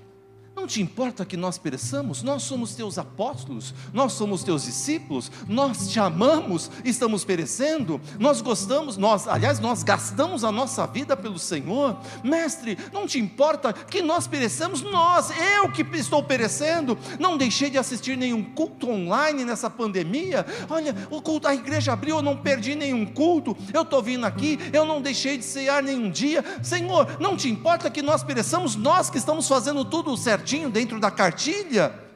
não 0.67 0.73
te 0.73 0.81
importa 0.81 1.25
que 1.25 1.37
nós 1.37 1.57
pereçamos? 1.57 2.21
Nós 2.21 2.43
somos 2.43 2.75
teus 2.75 2.97
apóstolos, 2.97 3.73
nós 3.93 4.11
somos 4.11 4.43
teus 4.43 4.65
discípulos, 4.65 5.31
nós 5.47 5.87
te 5.87 5.97
amamos, 5.97 6.69
estamos 6.83 7.23
perecendo, 7.23 8.01
nós 8.19 8.41
gostamos, 8.41 8.97
nós, 8.97 9.29
aliás, 9.29 9.61
nós 9.61 9.81
gastamos 9.81 10.43
a 10.43 10.51
nossa 10.51 10.85
vida 10.85 11.15
pelo 11.15 11.39
Senhor. 11.39 11.97
Mestre, 12.21 12.77
não 12.91 13.07
te 13.07 13.17
importa 13.17 13.71
que 13.71 14.01
nós 14.01 14.27
pereçamos? 14.27 14.81
Nós, 14.81 15.31
eu 15.55 15.71
que 15.71 15.83
estou 15.95 16.21
perecendo, 16.21 16.97
não 17.17 17.37
deixei 17.37 17.69
de 17.69 17.77
assistir 17.77 18.17
nenhum 18.17 18.43
culto 18.43 18.89
online 18.89 19.45
nessa 19.45 19.69
pandemia. 19.69 20.45
Olha, 20.69 20.93
o 21.09 21.21
culto, 21.21 21.47
a 21.47 21.55
igreja 21.55 21.93
abriu, 21.93 22.17
eu 22.17 22.21
não 22.21 22.35
perdi 22.35 22.75
nenhum 22.75 23.05
culto, 23.05 23.55
eu 23.73 23.83
estou 23.83 24.03
vindo 24.03 24.25
aqui, 24.25 24.59
eu 24.73 24.85
não 24.85 25.01
deixei 25.01 25.37
de 25.37 25.45
cear 25.45 25.81
nenhum 25.81 26.11
dia. 26.11 26.43
Senhor, 26.61 27.15
não 27.21 27.37
te 27.37 27.47
importa 27.49 27.89
que 27.89 28.01
nós 28.01 28.21
pereçamos? 28.21 28.75
Nós 28.75 29.09
que 29.09 29.17
estamos 29.17 29.47
fazendo 29.47 29.85
tudo 29.85 30.17
certo 30.17 30.56
certinho 30.57 30.69
dentro 30.69 30.99
da 30.99 31.11
cartilha. 31.11 32.07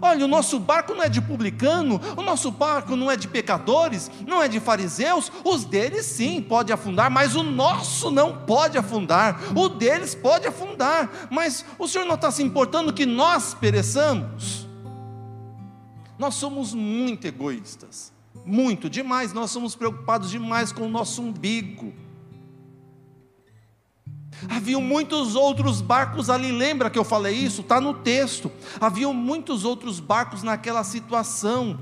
Olha, 0.00 0.24
o 0.24 0.28
nosso 0.28 0.60
barco 0.60 0.94
não 0.94 1.02
é 1.02 1.08
de 1.08 1.20
publicano, 1.20 2.00
o 2.16 2.22
nosso 2.22 2.52
barco 2.52 2.94
não 2.94 3.10
é 3.10 3.16
de 3.16 3.26
pecadores, 3.26 4.08
não 4.24 4.40
é 4.40 4.46
de 4.46 4.60
fariseus, 4.60 5.32
os 5.44 5.64
deles 5.64 6.06
sim 6.06 6.40
pode 6.40 6.72
afundar, 6.72 7.10
mas 7.10 7.34
o 7.34 7.42
nosso 7.42 8.08
não 8.08 8.44
pode 8.46 8.78
afundar, 8.78 9.40
o 9.56 9.68
deles 9.68 10.14
pode 10.14 10.46
afundar, 10.46 11.28
mas 11.28 11.64
o 11.76 11.88
Senhor 11.88 12.04
não 12.04 12.14
está 12.14 12.30
se 12.30 12.40
importando 12.40 12.92
que 12.92 13.04
nós 13.04 13.52
pereçamos. 13.52 14.68
Nós 16.16 16.34
somos 16.34 16.72
muito 16.72 17.26
egoístas, 17.26 18.12
muito, 18.46 18.88
demais, 18.88 19.32
nós 19.32 19.50
somos 19.50 19.74
preocupados 19.74 20.30
demais 20.30 20.70
com 20.70 20.86
o 20.86 20.88
nosso 20.88 21.20
umbigo. 21.20 21.92
Havia 24.48 24.78
muitos 24.78 25.34
outros 25.34 25.80
barcos 25.80 26.30
ali, 26.30 26.50
lembra 26.52 26.90
que 26.90 26.98
eu 26.98 27.04
falei 27.04 27.34
isso? 27.34 27.60
Está 27.60 27.80
no 27.80 27.94
texto. 27.94 28.50
Havia 28.80 29.08
muitos 29.12 29.64
outros 29.64 30.00
barcos 30.00 30.42
naquela 30.42 30.84
situação, 30.84 31.78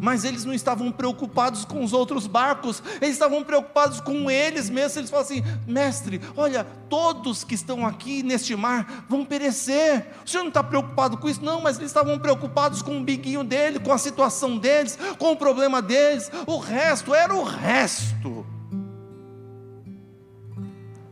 mas 0.00 0.24
eles 0.24 0.44
não 0.44 0.52
estavam 0.52 0.92
preocupados 0.92 1.64
com 1.64 1.82
os 1.82 1.92
outros 1.92 2.26
barcos, 2.26 2.82
eles 3.00 3.14
estavam 3.14 3.42
preocupados 3.42 4.00
com 4.00 4.30
eles 4.30 4.68
mesmos. 4.70 4.96
Eles 4.96 5.10
falam 5.10 5.24
assim: 5.24 5.42
mestre, 5.66 6.20
olha, 6.36 6.64
todos 6.88 7.44
que 7.44 7.54
estão 7.54 7.86
aqui 7.86 8.22
neste 8.22 8.54
mar 8.56 9.06
vão 9.08 9.24
perecer. 9.24 10.08
O 10.24 10.28
senhor 10.28 10.42
não 10.42 10.48
está 10.48 10.62
preocupado 10.62 11.16
com 11.16 11.28
isso? 11.28 11.44
Não, 11.44 11.60
mas 11.60 11.78
eles 11.78 11.90
estavam 11.90 12.18
preocupados 12.18 12.82
com 12.82 12.98
o 12.98 13.04
biguinho 13.04 13.44
dele, 13.44 13.78
com 13.78 13.92
a 13.92 13.98
situação 13.98 14.58
deles, 14.58 14.98
com 15.18 15.32
o 15.32 15.36
problema 15.36 15.82
deles. 15.82 16.30
O 16.46 16.58
resto 16.58 17.14
era 17.14 17.34
o 17.34 17.42
resto. 17.42 18.37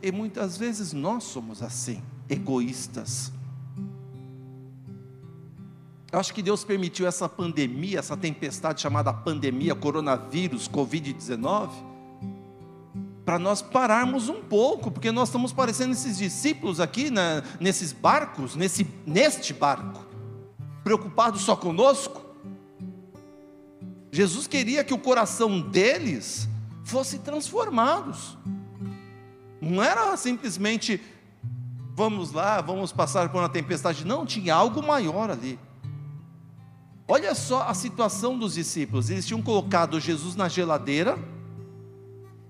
E 0.06 0.12
muitas 0.12 0.56
vezes 0.56 0.92
nós 0.92 1.24
somos 1.24 1.64
assim, 1.64 2.00
egoístas. 2.28 3.32
Eu 6.12 6.20
acho 6.20 6.32
que 6.32 6.40
Deus 6.40 6.62
permitiu 6.62 7.08
essa 7.08 7.28
pandemia, 7.28 7.98
essa 7.98 8.16
tempestade 8.16 8.80
chamada 8.80 9.12
pandemia, 9.12 9.74
coronavírus, 9.74 10.68
Covid-19, 10.68 11.70
para 13.24 13.36
nós 13.36 13.60
pararmos 13.60 14.28
um 14.28 14.40
pouco, 14.40 14.92
porque 14.92 15.10
nós 15.10 15.28
estamos 15.28 15.52
parecendo 15.52 15.90
esses 15.90 16.18
discípulos 16.18 16.78
aqui, 16.78 17.10
né, 17.10 17.42
nesses 17.58 17.92
barcos, 17.92 18.54
nesse, 18.54 18.86
neste 19.04 19.52
barco, 19.52 20.06
preocupados 20.84 21.42
só 21.42 21.56
conosco. 21.56 22.24
Jesus 24.12 24.46
queria 24.46 24.84
que 24.84 24.94
o 24.94 24.98
coração 24.98 25.60
deles 25.60 26.48
fosse 26.84 27.18
transformados. 27.18 28.38
Não 29.66 29.82
era 29.82 30.16
simplesmente, 30.16 31.00
vamos 31.94 32.32
lá, 32.32 32.60
vamos 32.60 32.92
passar 32.92 33.28
por 33.28 33.38
uma 33.38 33.48
tempestade. 33.48 34.04
Não, 34.04 34.24
tinha 34.24 34.54
algo 34.54 34.82
maior 34.82 35.30
ali. 35.30 35.58
Olha 37.08 37.34
só 37.34 37.62
a 37.68 37.74
situação 37.74 38.38
dos 38.38 38.54
discípulos. 38.54 39.10
Eles 39.10 39.26
tinham 39.26 39.42
colocado 39.42 40.00
Jesus 40.00 40.34
na 40.34 40.48
geladeira 40.48 41.18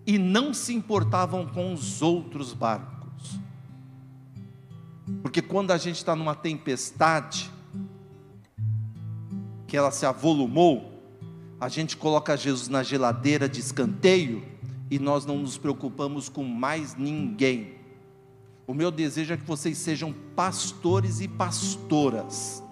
e 0.06 0.18
não 0.18 0.54
se 0.54 0.72
importavam 0.72 1.46
com 1.46 1.74
os 1.74 2.00
outros 2.00 2.52
barcos. 2.52 3.38
Porque 5.22 5.42
quando 5.42 5.72
a 5.72 5.78
gente 5.78 5.96
está 5.96 6.16
numa 6.16 6.34
tempestade, 6.34 7.50
que 9.66 9.76
ela 9.76 9.90
se 9.90 10.06
avolumou, 10.06 10.92
a 11.60 11.68
gente 11.68 11.96
coloca 11.96 12.36
Jesus 12.36 12.68
na 12.68 12.82
geladeira 12.82 13.48
de 13.48 13.60
escanteio 13.60 14.55
e 14.90 14.98
nós 14.98 15.26
não 15.26 15.38
nos 15.38 15.58
preocupamos 15.58 16.28
com 16.28 16.44
mais 16.44 16.94
ninguém. 16.94 17.74
O 18.66 18.74
meu 18.74 18.90
desejo 18.90 19.34
é 19.34 19.36
que 19.36 19.46
vocês 19.46 19.78
sejam 19.78 20.14
pastores 20.34 21.20
e 21.20 21.28
pastoras. 21.28 22.62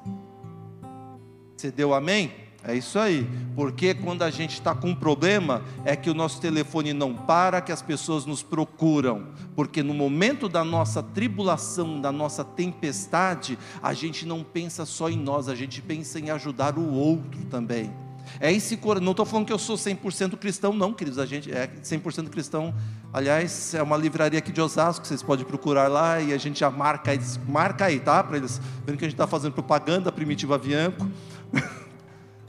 Você 1.57 1.71
deu 1.71 1.95
amém? 1.95 2.45
É 2.67 2.75
isso 2.75 2.99
aí, 2.99 3.29
porque 3.55 3.93
quando 3.93 4.23
a 4.23 4.31
gente 4.31 4.55
está 4.55 4.75
com 4.75 4.89
um 4.89 4.95
problema, 4.95 5.63
é 5.85 5.95
que 5.95 6.09
o 6.09 6.15
nosso 6.15 6.41
telefone 6.41 6.95
não 6.95 7.15
para, 7.15 7.61
que 7.61 7.71
as 7.71 7.83
pessoas 7.83 8.25
nos 8.25 8.43
procuram, 8.43 9.27
porque 9.55 9.83
no 9.83 9.93
momento 9.93 10.49
da 10.49 10.65
nossa 10.65 11.03
tribulação, 11.03 12.01
da 12.01 12.11
nossa 12.11 12.43
tempestade, 12.43 13.59
a 13.83 13.93
gente 13.93 14.25
não 14.25 14.43
pensa 14.43 14.87
só 14.87 15.11
em 15.11 15.17
nós, 15.17 15.47
a 15.47 15.55
gente 15.55 15.83
pensa 15.83 16.19
em 16.19 16.31
ajudar 16.31 16.79
o 16.79 16.91
outro 16.91 17.45
também. 17.51 17.93
É 18.41 18.53
esse 18.53 18.79
não 19.01 19.13
estou 19.13 19.25
falando 19.25 19.47
que 19.47 19.53
eu 19.53 19.59
sou 19.59 19.77
100% 19.77 20.37
cristão, 20.37 20.73
não, 20.73 20.93
queridos. 20.93 21.19
A 21.19 21.27
gente 21.27 21.53
é 21.53 21.67
100% 21.67 22.29
cristão. 22.29 22.75
Aliás, 23.13 23.75
é 23.75 23.83
uma 23.83 23.97
livraria 23.97 24.39
aqui 24.39 24.51
de 24.51 24.61
Osasco, 24.61 25.07
vocês 25.07 25.23
podem 25.23 25.45
procurar 25.45 25.89
lá 25.89 26.21
e 26.21 26.33
a 26.33 26.39
gente 26.39 26.61
já 26.61 26.71
marca, 26.71 27.13
marca 27.47 27.87
aí, 27.87 28.01
tá? 28.01 28.23
Para 28.25 28.37
eles 28.37 28.61
verem 28.85 28.99
que 28.99 29.05
a 29.05 29.09
gente 29.09 29.15
está 29.15 29.27
fazendo 29.27 29.53
propaganda 29.53 30.11
Primitiva 30.11 30.57
Avianco. 30.57 31.09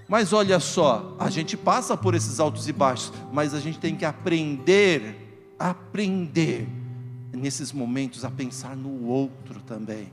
Mas 0.08 0.34
olha 0.34 0.60
só, 0.60 1.16
a 1.20 1.30
gente 1.30 1.58
passa 1.58 1.98
por 1.98 2.14
esses 2.14 2.40
altos 2.40 2.68
e 2.68 2.74
baixos, 2.74 3.12
mas 3.32 3.56
a 3.56 3.60
gente 3.60 3.80
tem 3.80 3.96
que 3.96 4.06
aprender, 4.06 5.56
aprender 5.58 6.68
nesses 7.34 7.72
momentos 7.72 8.24
a 8.24 8.30
pensar 8.30 8.76
no 8.76 9.08
outro 9.08 9.62
também. 9.62 10.12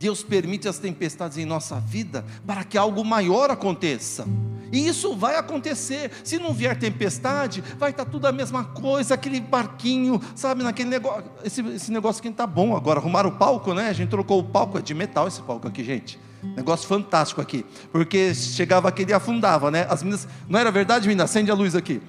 Deus 0.00 0.22
permite 0.22 0.66
as 0.66 0.78
tempestades 0.78 1.36
em 1.36 1.44
nossa 1.44 1.78
vida 1.78 2.24
para 2.46 2.64
que 2.64 2.78
algo 2.78 3.04
maior 3.04 3.50
aconteça. 3.50 4.26
E 4.72 4.88
isso 4.88 5.14
vai 5.14 5.36
acontecer. 5.36 6.10
Se 6.24 6.38
não 6.38 6.54
vier 6.54 6.78
tempestade, 6.78 7.62
vai 7.78 7.90
estar 7.90 8.06
tudo 8.06 8.26
a 8.26 8.32
mesma 8.32 8.64
coisa, 8.64 9.12
aquele 9.12 9.38
barquinho, 9.40 10.18
sabe, 10.34 10.62
naquele 10.62 10.88
negócio. 10.88 11.24
Esse, 11.44 11.60
esse 11.66 11.92
negócio 11.92 12.20
aqui 12.20 12.28
está 12.28 12.46
bom 12.46 12.74
agora. 12.74 12.98
Arrumaram 12.98 13.28
o 13.28 13.32
palco, 13.32 13.74
né? 13.74 13.90
A 13.90 13.92
gente 13.92 14.08
trocou 14.08 14.40
o 14.40 14.44
palco, 14.44 14.78
é 14.78 14.80
de 14.80 14.94
metal 14.94 15.28
esse 15.28 15.42
palco 15.42 15.68
aqui, 15.68 15.84
gente. 15.84 16.18
Negócio 16.42 16.88
fantástico 16.88 17.42
aqui. 17.42 17.66
Porque 17.92 18.34
chegava 18.34 18.88
aquele 18.88 19.10
e 19.10 19.14
afundava, 19.14 19.70
né? 19.70 19.86
As 19.90 20.02
meninas. 20.02 20.26
Não 20.48 20.58
era 20.58 20.70
verdade, 20.70 21.06
menina? 21.06 21.24
Acende 21.24 21.50
a 21.50 21.54
luz 21.54 21.76
aqui. 21.76 22.00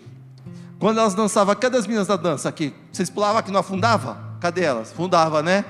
Quando 0.80 0.98
elas 0.98 1.14
dançavam, 1.14 1.54
cadê 1.56 1.78
as 1.78 1.86
meninas 1.86 2.08
da 2.08 2.16
dança 2.16 2.48
aqui? 2.48 2.74
Vocês 2.90 3.10
pulavam 3.10 3.40
aqui, 3.40 3.52
não 3.52 3.60
afundava? 3.60 4.18
Cadê 4.40 4.62
elas? 4.62 4.94
Afundava, 4.94 5.44
né? 5.44 5.66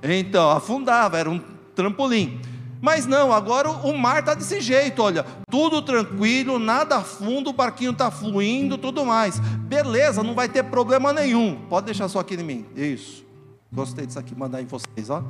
Então, 0.00 0.50
afundava, 0.50 1.18
era 1.18 1.28
um 1.28 1.53
trampolim. 1.74 2.40
Mas 2.80 3.06
não, 3.06 3.32
agora 3.32 3.70
o 3.70 3.96
mar 3.96 4.20
está 4.20 4.34
desse 4.34 4.60
jeito, 4.60 5.02
olha, 5.02 5.24
tudo 5.50 5.80
tranquilo, 5.80 6.58
nada 6.58 7.00
fundo, 7.00 7.48
o 7.48 7.52
barquinho 7.52 7.92
está 7.92 8.10
fluindo, 8.10 8.76
tudo 8.76 9.06
mais. 9.06 9.38
Beleza, 9.38 10.22
não 10.22 10.34
vai 10.34 10.50
ter 10.50 10.64
problema 10.64 11.10
nenhum. 11.10 11.56
Pode 11.68 11.86
deixar 11.86 12.08
só 12.08 12.18
aqui 12.18 12.34
em 12.34 12.42
mim. 12.42 12.66
Isso. 12.76 13.24
Gostei 13.72 14.04
disso 14.04 14.18
aqui, 14.18 14.34
mandar 14.34 14.60
em 14.60 14.66
vocês, 14.66 15.08
ó. 15.08 15.24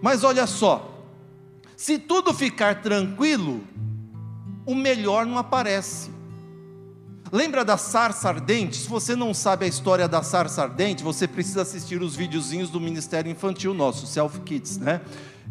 Mas 0.00 0.22
olha 0.22 0.46
só, 0.46 1.04
se 1.76 1.98
tudo 1.98 2.32
ficar 2.32 2.80
tranquilo, 2.80 3.60
o 4.64 4.74
melhor 4.74 5.26
não 5.26 5.36
aparece. 5.36 6.10
Lembra 7.32 7.64
da 7.64 7.76
sarça 7.76 8.28
ardente? 8.28 8.76
Se 8.76 8.88
você 8.88 9.14
não 9.14 9.32
sabe 9.32 9.64
a 9.64 9.68
história 9.68 10.08
da 10.08 10.20
sarça 10.20 10.62
ardente, 10.62 11.04
você 11.04 11.28
precisa 11.28 11.62
assistir 11.62 12.02
os 12.02 12.16
videozinhos 12.16 12.70
do 12.70 12.80
Ministério 12.80 13.30
Infantil 13.30 13.72
nosso, 13.72 14.04
Self 14.06 14.40
Kids, 14.40 14.78
né? 14.78 15.00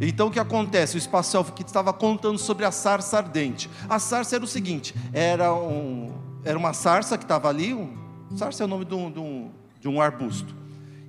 Então 0.01 0.27
o 0.27 0.31
que 0.31 0.39
acontece? 0.39 0.95
O 0.95 0.97
Espaço 0.97 1.31
Self 1.31 1.53
Kids 1.53 1.69
estava 1.69 1.93
contando 1.93 2.37
sobre 2.37 2.65
a 2.65 2.71
sarça 2.71 3.17
ardente. 3.17 3.69
A 3.89 3.97
sarça 3.97 4.35
era 4.35 4.43
o 4.43 4.47
seguinte: 4.47 4.93
era, 5.13 5.53
um, 5.53 6.13
era 6.43 6.57
uma 6.57 6.73
sarça 6.73 7.17
que 7.17 7.23
estava 7.23 7.47
ali, 7.47 7.73
um, 7.73 7.95
sarça 8.35 8.63
é 8.63 8.65
o 8.65 8.69
nome 8.69 8.83
de 8.83 8.93
um, 8.93 9.09
de, 9.09 9.19
um, 9.19 9.51
de 9.79 9.87
um 9.87 10.01
arbusto. 10.01 10.53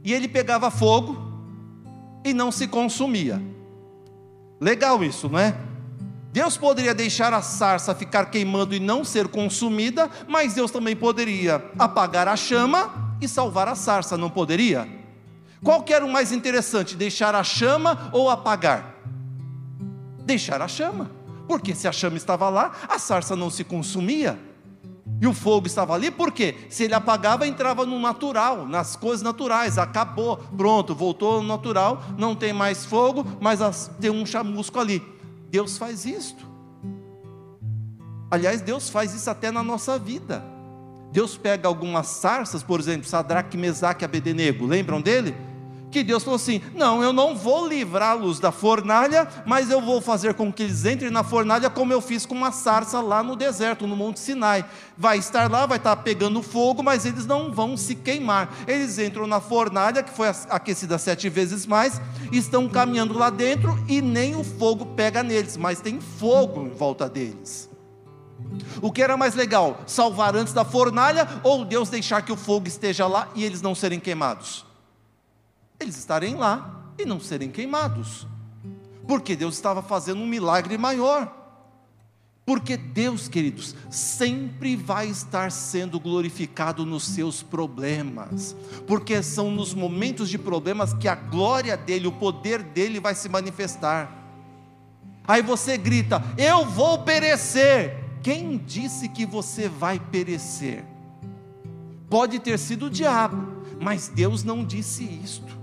E 0.04 0.12
ele 0.12 0.28
pegava 0.28 0.70
fogo 0.70 1.20
e 2.24 2.32
não 2.32 2.52
se 2.52 2.68
consumia. 2.68 3.42
Legal 4.60 5.02
isso, 5.02 5.28
não 5.28 5.38
é? 5.38 5.56
Deus 6.32 6.56
poderia 6.56 6.94
deixar 6.94 7.34
a 7.34 7.42
sarça 7.42 7.94
ficar 7.94 8.26
queimando 8.26 8.74
e 8.74 8.78
não 8.78 9.04
ser 9.04 9.26
consumida, 9.26 10.08
mas 10.28 10.54
Deus 10.54 10.70
também 10.70 10.94
poderia 10.94 11.64
apagar 11.76 12.28
a 12.28 12.36
chama 12.36 13.16
e 13.20 13.26
salvar 13.26 13.66
a 13.66 13.74
sarça, 13.74 14.16
não 14.16 14.30
poderia? 14.30 14.88
Qual 15.62 15.82
que 15.82 15.92
era 15.92 16.04
o 16.04 16.10
mais 16.10 16.30
interessante, 16.30 16.96
deixar 16.96 17.34
a 17.34 17.42
chama 17.42 18.10
ou 18.12 18.30
apagar? 18.30 18.94
Deixar 20.20 20.62
a 20.62 20.68
chama, 20.68 21.10
porque 21.48 21.74
se 21.74 21.88
a 21.88 21.92
chama 21.92 22.16
estava 22.16 22.48
lá, 22.48 22.72
a 22.88 22.98
sarça 22.98 23.34
não 23.34 23.50
se 23.50 23.64
consumia. 23.64 24.38
E 25.20 25.26
o 25.26 25.34
fogo 25.34 25.66
estava 25.66 25.94
ali, 25.94 26.10
por 26.10 26.30
quê? 26.30 26.54
Se 26.70 26.84
ele 26.84 26.94
apagava, 26.94 27.46
entrava 27.46 27.84
no 27.84 27.98
natural, 27.98 28.66
nas 28.66 28.94
coisas 28.94 29.20
naturais, 29.20 29.76
acabou, 29.76 30.38
pronto, 30.56 30.94
voltou 30.94 31.34
ao 31.34 31.42
natural, 31.42 32.02
não 32.16 32.34
tem 32.36 32.52
mais 32.52 32.86
fogo, 32.86 33.26
mas 33.40 33.90
tem 34.00 34.10
um 34.10 34.24
chamusco 34.24 34.78
ali. 34.78 35.19
Deus 35.50 35.76
faz 35.76 36.06
isto. 36.06 36.46
Aliás, 38.30 38.60
Deus 38.60 38.88
faz 38.88 39.12
isso 39.12 39.28
até 39.28 39.50
na 39.50 39.62
nossa 39.62 39.98
vida. 39.98 40.44
Deus 41.12 41.36
pega 41.36 41.66
algumas 41.66 42.06
sarças, 42.06 42.62
por 42.62 42.78
exemplo, 42.78 43.08
Sadraque, 43.08 43.56
Mesaque 43.56 44.04
e 44.04 44.06
Abednego, 44.06 44.64
lembram 44.64 45.02
dele? 45.02 45.34
Que 45.90 46.04
Deus 46.04 46.22
falou 46.22 46.36
assim: 46.36 46.60
Não, 46.74 47.02
eu 47.02 47.12
não 47.12 47.34
vou 47.34 47.66
livrá-los 47.66 48.38
da 48.38 48.52
fornalha, 48.52 49.28
mas 49.44 49.70
eu 49.70 49.80
vou 49.80 50.00
fazer 50.00 50.34
com 50.34 50.52
que 50.52 50.62
eles 50.62 50.84
entrem 50.84 51.10
na 51.10 51.24
fornalha, 51.24 51.68
como 51.68 51.92
eu 51.92 52.00
fiz 52.00 52.24
com 52.24 52.34
uma 52.34 52.52
sarça 52.52 53.00
lá 53.00 53.22
no 53.22 53.36
deserto, 53.36 53.86
no 53.86 53.96
Monte 53.96 54.20
Sinai. 54.20 54.64
Vai 54.96 55.18
estar 55.18 55.50
lá, 55.50 55.66
vai 55.66 55.78
estar 55.78 55.96
pegando 55.96 56.42
fogo, 56.42 56.82
mas 56.82 57.04
eles 57.04 57.26
não 57.26 57.52
vão 57.52 57.76
se 57.76 57.94
queimar. 57.94 58.54
Eles 58.66 58.98
entram 58.98 59.26
na 59.26 59.40
fornalha, 59.40 60.02
que 60.02 60.12
foi 60.12 60.28
aquecida 60.48 60.98
sete 60.98 61.28
vezes 61.28 61.66
mais, 61.66 62.00
estão 62.30 62.68
caminhando 62.68 63.18
lá 63.18 63.30
dentro 63.30 63.76
e 63.88 64.00
nem 64.00 64.36
o 64.36 64.44
fogo 64.44 64.86
pega 64.86 65.22
neles, 65.22 65.56
mas 65.56 65.80
tem 65.80 66.00
fogo 66.00 66.62
em 66.62 66.70
volta 66.70 67.08
deles. 67.08 67.68
O 68.82 68.90
que 68.90 69.02
era 69.02 69.16
mais 69.16 69.34
legal, 69.34 69.80
salvar 69.86 70.34
antes 70.34 70.52
da 70.52 70.64
fornalha 70.64 71.28
ou 71.42 71.64
Deus 71.64 71.88
deixar 71.88 72.22
que 72.22 72.32
o 72.32 72.36
fogo 72.36 72.66
esteja 72.66 73.06
lá 73.06 73.28
e 73.34 73.44
eles 73.44 73.62
não 73.62 73.74
serem 73.74 74.00
queimados? 74.00 74.69
Eles 75.80 75.96
estarem 75.96 76.34
lá 76.34 76.92
e 76.98 77.04
não 77.04 77.18
serem 77.18 77.50
queimados. 77.50 78.26
Porque 79.08 79.34
Deus 79.34 79.54
estava 79.54 79.82
fazendo 79.82 80.20
um 80.20 80.26
milagre 80.26 80.76
maior. 80.78 81.36
Porque 82.44 82.76
Deus, 82.76 83.28
queridos, 83.28 83.76
sempre 83.90 84.74
vai 84.74 85.08
estar 85.08 85.52
sendo 85.52 86.00
glorificado 86.00 86.84
nos 86.84 87.04
seus 87.04 87.42
problemas. 87.42 88.56
Porque 88.86 89.22
são 89.22 89.50
nos 89.50 89.72
momentos 89.72 90.28
de 90.28 90.36
problemas 90.36 90.92
que 90.92 91.06
a 91.06 91.14
glória 91.14 91.76
dele, 91.76 92.08
o 92.08 92.12
poder 92.12 92.62
dele 92.62 92.98
vai 92.98 93.14
se 93.14 93.28
manifestar. 93.28 94.16
Aí 95.26 95.42
você 95.42 95.78
grita: 95.78 96.22
Eu 96.36 96.66
vou 96.66 97.02
perecer. 97.02 97.98
Quem 98.22 98.58
disse 98.58 99.08
que 99.08 99.24
você 99.24 99.68
vai 99.68 99.98
perecer? 99.98 100.84
Pode 102.08 102.38
ter 102.38 102.58
sido 102.58 102.86
o 102.86 102.90
diabo, 102.90 103.64
mas 103.80 104.08
Deus 104.08 104.42
não 104.42 104.64
disse 104.64 105.04
isto. 105.04 105.59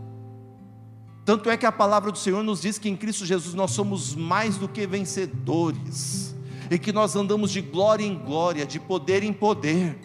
Tanto 1.27 1.49
é 1.49 1.57
que 1.57 1.65
a 1.65 1.73
palavra 1.73 2.09
do 2.09 2.17
Senhor 2.17 2.41
nos 2.41 2.61
diz 2.61 2.79
que 2.79 2.87
em 2.87 2.95
Cristo 2.95 3.25
Jesus 3.25 3.53
nós 3.53 3.71
somos 3.71 4.15
mais 4.15 4.55
do 4.55 4.65
que 4.65 4.87
vencedores, 4.87 6.33
e 6.71 6.79
que 6.79 6.93
nós 6.93 7.17
andamos 7.17 7.51
de 7.51 7.59
glória 7.59 8.05
em 8.05 8.17
glória, 8.17 8.65
de 8.65 8.79
poder 8.79 9.23
em 9.23 9.33
poder. 9.33 9.99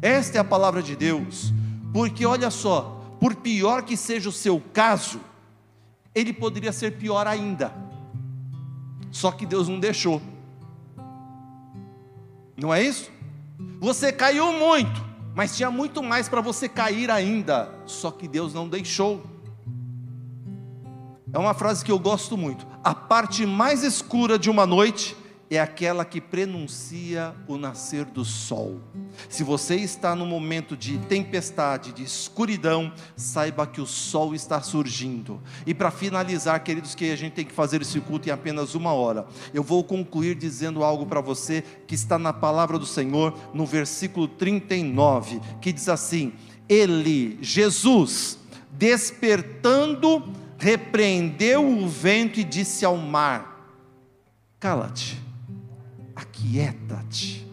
Esta 0.00 0.38
é 0.38 0.40
a 0.40 0.44
palavra 0.44 0.82
de 0.82 0.96
Deus, 0.96 1.52
porque 1.92 2.24
olha 2.24 2.50
só, 2.50 3.04
por 3.20 3.34
pior 3.34 3.82
que 3.82 3.98
seja 3.98 4.30
o 4.30 4.32
seu 4.32 4.58
caso, 4.72 5.20
ele 6.14 6.32
poderia 6.32 6.72
ser 6.72 6.92
pior 6.92 7.26
ainda, 7.26 7.70
só 9.10 9.30
que 9.32 9.44
Deus 9.44 9.68
não 9.68 9.78
deixou, 9.78 10.22
não 12.56 12.72
é 12.72 12.82
isso? 12.82 13.10
Você 13.78 14.10
caiu 14.10 14.54
muito, 14.54 15.04
mas 15.34 15.54
tinha 15.54 15.70
muito 15.70 16.02
mais 16.02 16.30
para 16.30 16.40
você 16.40 16.66
cair 16.66 17.10
ainda, 17.10 17.70
só 17.84 18.10
que 18.10 18.26
Deus 18.26 18.54
não 18.54 18.66
deixou. 18.66 19.35
É 21.36 21.38
uma 21.38 21.52
frase 21.52 21.84
que 21.84 21.92
eu 21.92 21.98
gosto 21.98 22.34
muito. 22.34 22.66
A 22.82 22.94
parte 22.94 23.44
mais 23.44 23.82
escura 23.82 24.38
de 24.38 24.48
uma 24.48 24.64
noite 24.64 25.14
é 25.50 25.60
aquela 25.60 26.02
que 26.02 26.18
prenuncia 26.18 27.34
o 27.46 27.58
nascer 27.58 28.06
do 28.06 28.24
sol. 28.24 28.80
Se 29.28 29.44
você 29.44 29.74
está 29.76 30.16
no 30.16 30.24
momento 30.24 30.74
de 30.74 30.96
tempestade, 30.96 31.92
de 31.92 32.02
escuridão, 32.02 32.90
saiba 33.14 33.66
que 33.66 33.82
o 33.82 33.86
sol 33.86 34.34
está 34.34 34.62
surgindo. 34.62 35.38
E 35.66 35.74
para 35.74 35.90
finalizar, 35.90 36.64
queridos, 36.64 36.94
que 36.94 37.10
a 37.10 37.16
gente 37.16 37.34
tem 37.34 37.44
que 37.44 37.52
fazer 37.52 37.82
esse 37.82 38.00
culto 38.00 38.30
em 38.30 38.32
apenas 38.32 38.74
uma 38.74 38.94
hora, 38.94 39.26
eu 39.52 39.62
vou 39.62 39.84
concluir 39.84 40.36
dizendo 40.36 40.82
algo 40.82 41.04
para 41.04 41.20
você 41.20 41.62
que 41.86 41.94
está 41.94 42.18
na 42.18 42.32
palavra 42.32 42.78
do 42.78 42.86
Senhor, 42.86 43.38
no 43.52 43.66
versículo 43.66 44.26
39, 44.26 45.38
que 45.60 45.70
diz 45.70 45.90
assim: 45.90 46.32
Ele, 46.66 47.36
Jesus, 47.42 48.38
despertando 48.72 50.45
repreendeu 50.58 51.66
o 51.66 51.88
vento 51.88 52.40
e 52.40 52.44
disse 52.44 52.84
ao 52.84 52.96
mar: 52.96 53.74
Cala-te, 54.58 55.20
aquieta-te. 56.14 57.46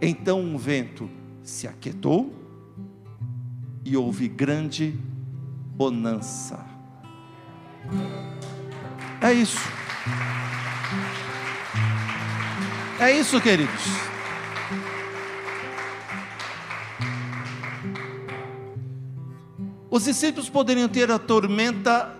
Então 0.00 0.54
o 0.54 0.58
vento 0.58 1.08
se 1.42 1.66
aquietou 1.66 2.34
e 3.84 3.96
houve 3.96 4.28
grande 4.28 4.94
bonança. 5.76 6.64
É 9.20 9.32
isso. 9.32 9.60
É 12.98 13.12
isso, 13.12 13.40
queridos. 13.40 14.15
Os 19.96 20.04
discípulos 20.04 20.50
poderiam 20.50 20.90
ter 20.90 21.10
a 21.10 21.18
tormenta 21.18 22.14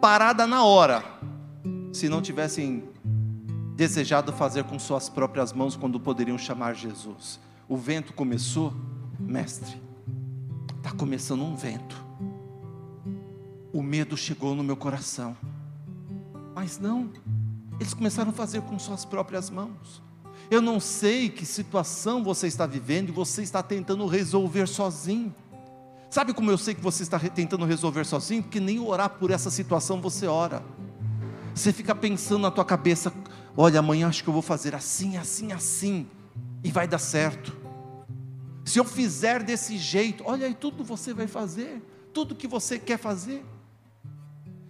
parada 0.00 0.46
na 0.46 0.62
hora, 0.62 1.04
se 1.92 2.08
não 2.08 2.22
tivessem 2.22 2.84
desejado 3.74 4.32
fazer 4.32 4.62
com 4.62 4.78
suas 4.78 5.08
próprias 5.08 5.52
mãos 5.52 5.74
quando 5.74 5.98
poderiam 5.98 6.38
chamar 6.38 6.74
Jesus. 6.74 7.40
O 7.68 7.76
vento 7.76 8.12
começou, 8.12 8.72
mestre, 9.18 9.82
está 10.76 10.92
começando 10.92 11.42
um 11.42 11.56
vento. 11.56 12.00
O 13.72 13.82
medo 13.82 14.16
chegou 14.16 14.54
no 14.54 14.62
meu 14.62 14.76
coração, 14.76 15.36
mas 16.54 16.78
não, 16.78 17.10
Eles 17.80 17.94
começaram 17.94 18.30
a 18.30 18.32
fazer 18.32 18.62
com 18.62 18.78
suas 18.78 19.04
próprias 19.04 19.50
mãos. 19.50 20.00
Eu 20.48 20.62
não 20.62 20.78
sei 20.78 21.28
que 21.28 21.44
situação 21.44 22.22
você 22.22 22.46
está 22.46 22.64
vivendo 22.64 23.08
e 23.08 23.12
você 23.12 23.42
está 23.42 23.60
tentando 23.60 24.06
resolver 24.06 24.68
sozinho. 24.68 25.34
Sabe 26.10 26.32
como 26.32 26.50
eu 26.50 26.56
sei 26.56 26.74
que 26.74 26.80
você 26.80 27.02
está 27.02 27.18
tentando 27.18 27.66
resolver 27.66 28.04
sozinho? 28.04 28.42
Porque 28.42 28.60
nem 28.60 28.80
orar 28.80 29.10
por 29.10 29.30
essa 29.30 29.50
situação 29.50 30.00
você 30.00 30.26
ora. 30.26 30.62
Você 31.54 31.72
fica 31.72 31.94
pensando 31.94 32.42
na 32.42 32.50
tua 32.50 32.64
cabeça, 32.64 33.12
olha, 33.56 33.80
amanhã 33.80 34.08
acho 34.08 34.22
que 34.22 34.28
eu 34.28 34.32
vou 34.32 34.42
fazer 34.42 34.74
assim, 34.74 35.16
assim, 35.16 35.52
assim, 35.52 36.06
e 36.64 36.70
vai 36.70 36.88
dar 36.88 36.98
certo. 36.98 37.54
Se 38.64 38.78
eu 38.78 38.84
fizer 38.84 39.42
desse 39.42 39.76
jeito, 39.76 40.24
olha 40.26 40.46
aí 40.46 40.54
tudo 40.54 40.82
você 40.82 41.12
vai 41.12 41.26
fazer, 41.26 41.82
tudo 42.14 42.34
que 42.34 42.46
você 42.46 42.78
quer 42.78 42.98
fazer. 42.98 43.44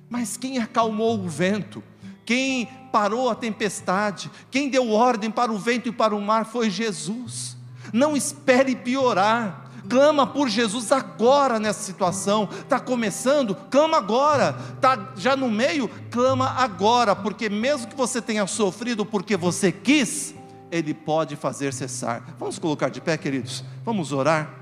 Mas 0.09 0.37
quem 0.37 0.59
acalmou 0.59 1.21
o 1.21 1.29
vento? 1.29 1.85
Quem 2.25 2.67
parou 2.91 3.31
a 3.31 3.35
tempestade? 3.35 4.31
Quem 4.51 4.69
deu 4.69 4.91
ordem 4.91 5.31
para 5.31 5.53
o 5.53 5.59
vento 5.59 5.89
e 5.89 5.93
para 5.93 6.17
o 6.17 6.21
mar 6.21 6.47
foi 6.47 6.69
Jesus. 6.69 7.57
Não 7.93 8.17
espere 8.17 8.75
piorar 8.75 9.68
clama 9.89 10.27
por 10.27 10.49
Jesus 10.49 10.93
agora 10.93 11.59
nessa 11.59 11.83
situação. 11.83 12.49
Está 12.51 12.79
começando? 12.79 13.55
Clama 13.71 13.97
agora. 13.97 14.57
Está 14.75 15.13
já 15.17 15.37
no 15.37 15.51
meio? 15.51 15.89
Clama 16.11 16.51
agora, 16.51 17.17
porque 17.17 17.49
mesmo 17.49 17.89
que 17.89 17.97
você 17.97 18.21
tenha 18.21 18.47
sofrido 18.47 19.05
porque 19.05 19.37
você 19.37 19.73
quis, 19.73 20.35
Ele 20.71 20.93
pode 20.93 21.35
fazer 21.37 21.73
cessar. 21.73 22.37
Vamos 22.39 22.59
colocar 22.59 22.89
de 22.89 23.01
pé, 23.01 23.17
queridos? 23.17 23.65
Vamos 23.85 24.13
orar? 24.13 24.59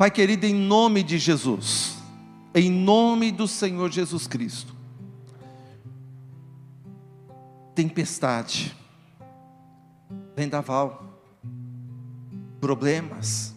Pai 0.00 0.10
querido, 0.10 0.46
em 0.46 0.54
nome 0.54 1.02
de 1.02 1.18
Jesus, 1.18 1.98
em 2.54 2.70
nome 2.70 3.30
do 3.30 3.46
Senhor 3.46 3.90
Jesus 3.90 4.26
Cristo, 4.26 4.74
tempestade, 7.74 8.76
vendaval, 10.36 11.04
problemas, 12.60 13.54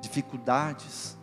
dificuldades, 0.00 1.16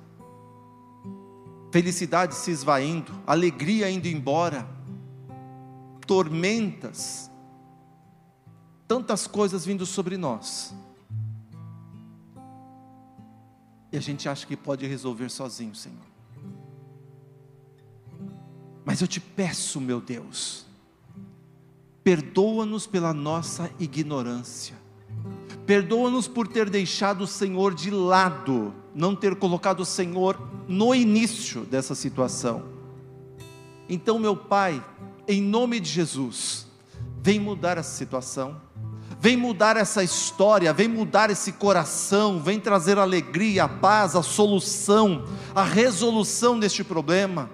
felicidade 1.72 2.36
se 2.36 2.52
esvaindo, 2.52 3.12
alegria 3.26 3.90
indo 3.90 4.08
embora, 4.08 4.68
tormentas, 6.06 7.30
tantas 8.88 9.28
coisas 9.28 9.66
vindo 9.66 9.86
sobre 9.86 10.18
nós. 10.18 10.74
E 13.92 13.98
a 13.98 14.02
gente 14.02 14.30
acha 14.30 14.46
que 14.46 14.56
pode 14.56 14.86
resolver 14.86 15.30
sozinho, 15.30 15.74
Senhor. 15.74 16.06
Mas 18.86 19.02
eu 19.02 19.08
te 19.08 19.20
peço, 19.20 19.82
meu 19.82 20.00
Deus, 20.00 20.67
Perdoa-nos 22.08 22.88
pela 22.88 23.14
nossa 23.14 23.70
ignorância. 23.78 24.78
Perdoa-nos 25.66 26.26
por 26.26 26.48
ter 26.48 26.70
deixado 26.70 27.26
o 27.26 27.28
Senhor 27.28 27.74
de 27.76 27.92
lado, 27.92 28.74
não 28.96 29.14
ter 29.14 29.36
colocado 29.36 29.82
o 29.82 29.86
Senhor 29.86 30.42
no 30.70 30.96
início 30.96 31.66
dessa 31.66 31.94
situação. 31.94 32.64
Então, 33.90 34.18
meu 34.20 34.38
Pai, 34.38 34.82
em 35.28 35.42
nome 35.42 35.82
de 35.82 35.90
Jesus, 35.90 36.66
vem 37.22 37.42
mudar 37.42 37.78
essa 37.78 37.98
situação, 37.98 38.56
vem 39.20 39.36
mudar 39.36 39.76
essa 39.76 40.02
história, 40.02 40.72
vem 40.72 40.88
mudar 40.88 41.30
esse 41.30 41.52
coração, 41.52 42.40
vem 42.40 42.58
trazer 42.58 42.98
alegria, 42.98 43.66
a 43.66 43.68
paz, 43.68 44.16
a 44.16 44.24
solução, 44.24 45.26
a 45.54 45.64
resolução 45.64 46.58
deste 46.58 46.86
problema. 46.86 47.50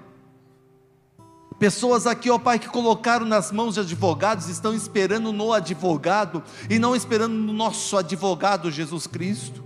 Pessoas 1.64 2.06
aqui, 2.06 2.30
ó 2.30 2.38
Pai, 2.38 2.60
que 2.60 2.68
colocaram 2.68 3.26
nas 3.26 3.50
mãos 3.50 3.76
de 3.76 3.80
advogados, 3.80 4.50
estão 4.50 4.74
esperando 4.74 5.32
no 5.32 5.54
advogado 5.54 6.44
e 6.70 6.78
não 6.78 6.94
esperando 6.94 7.34
no 7.36 7.54
nosso 7.54 7.96
advogado 7.96 8.70
Jesus 8.70 9.08
Cristo. 9.08 9.64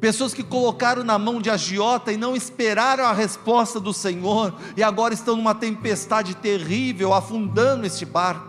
Pessoas 0.00 0.32
que 0.32 0.42
colocaram 0.42 1.04
na 1.04 1.18
mão 1.18 1.38
de 1.38 1.50
agiota 1.50 2.10
e 2.10 2.16
não 2.16 2.34
esperaram 2.34 3.04
a 3.04 3.12
resposta 3.12 3.78
do 3.78 3.92
Senhor 3.92 4.54
e 4.74 4.82
agora 4.82 5.12
estão 5.12 5.36
numa 5.36 5.54
tempestade 5.54 6.34
terrível, 6.36 7.12
afundando 7.12 7.86
este 7.86 8.06
barco. 8.06 8.48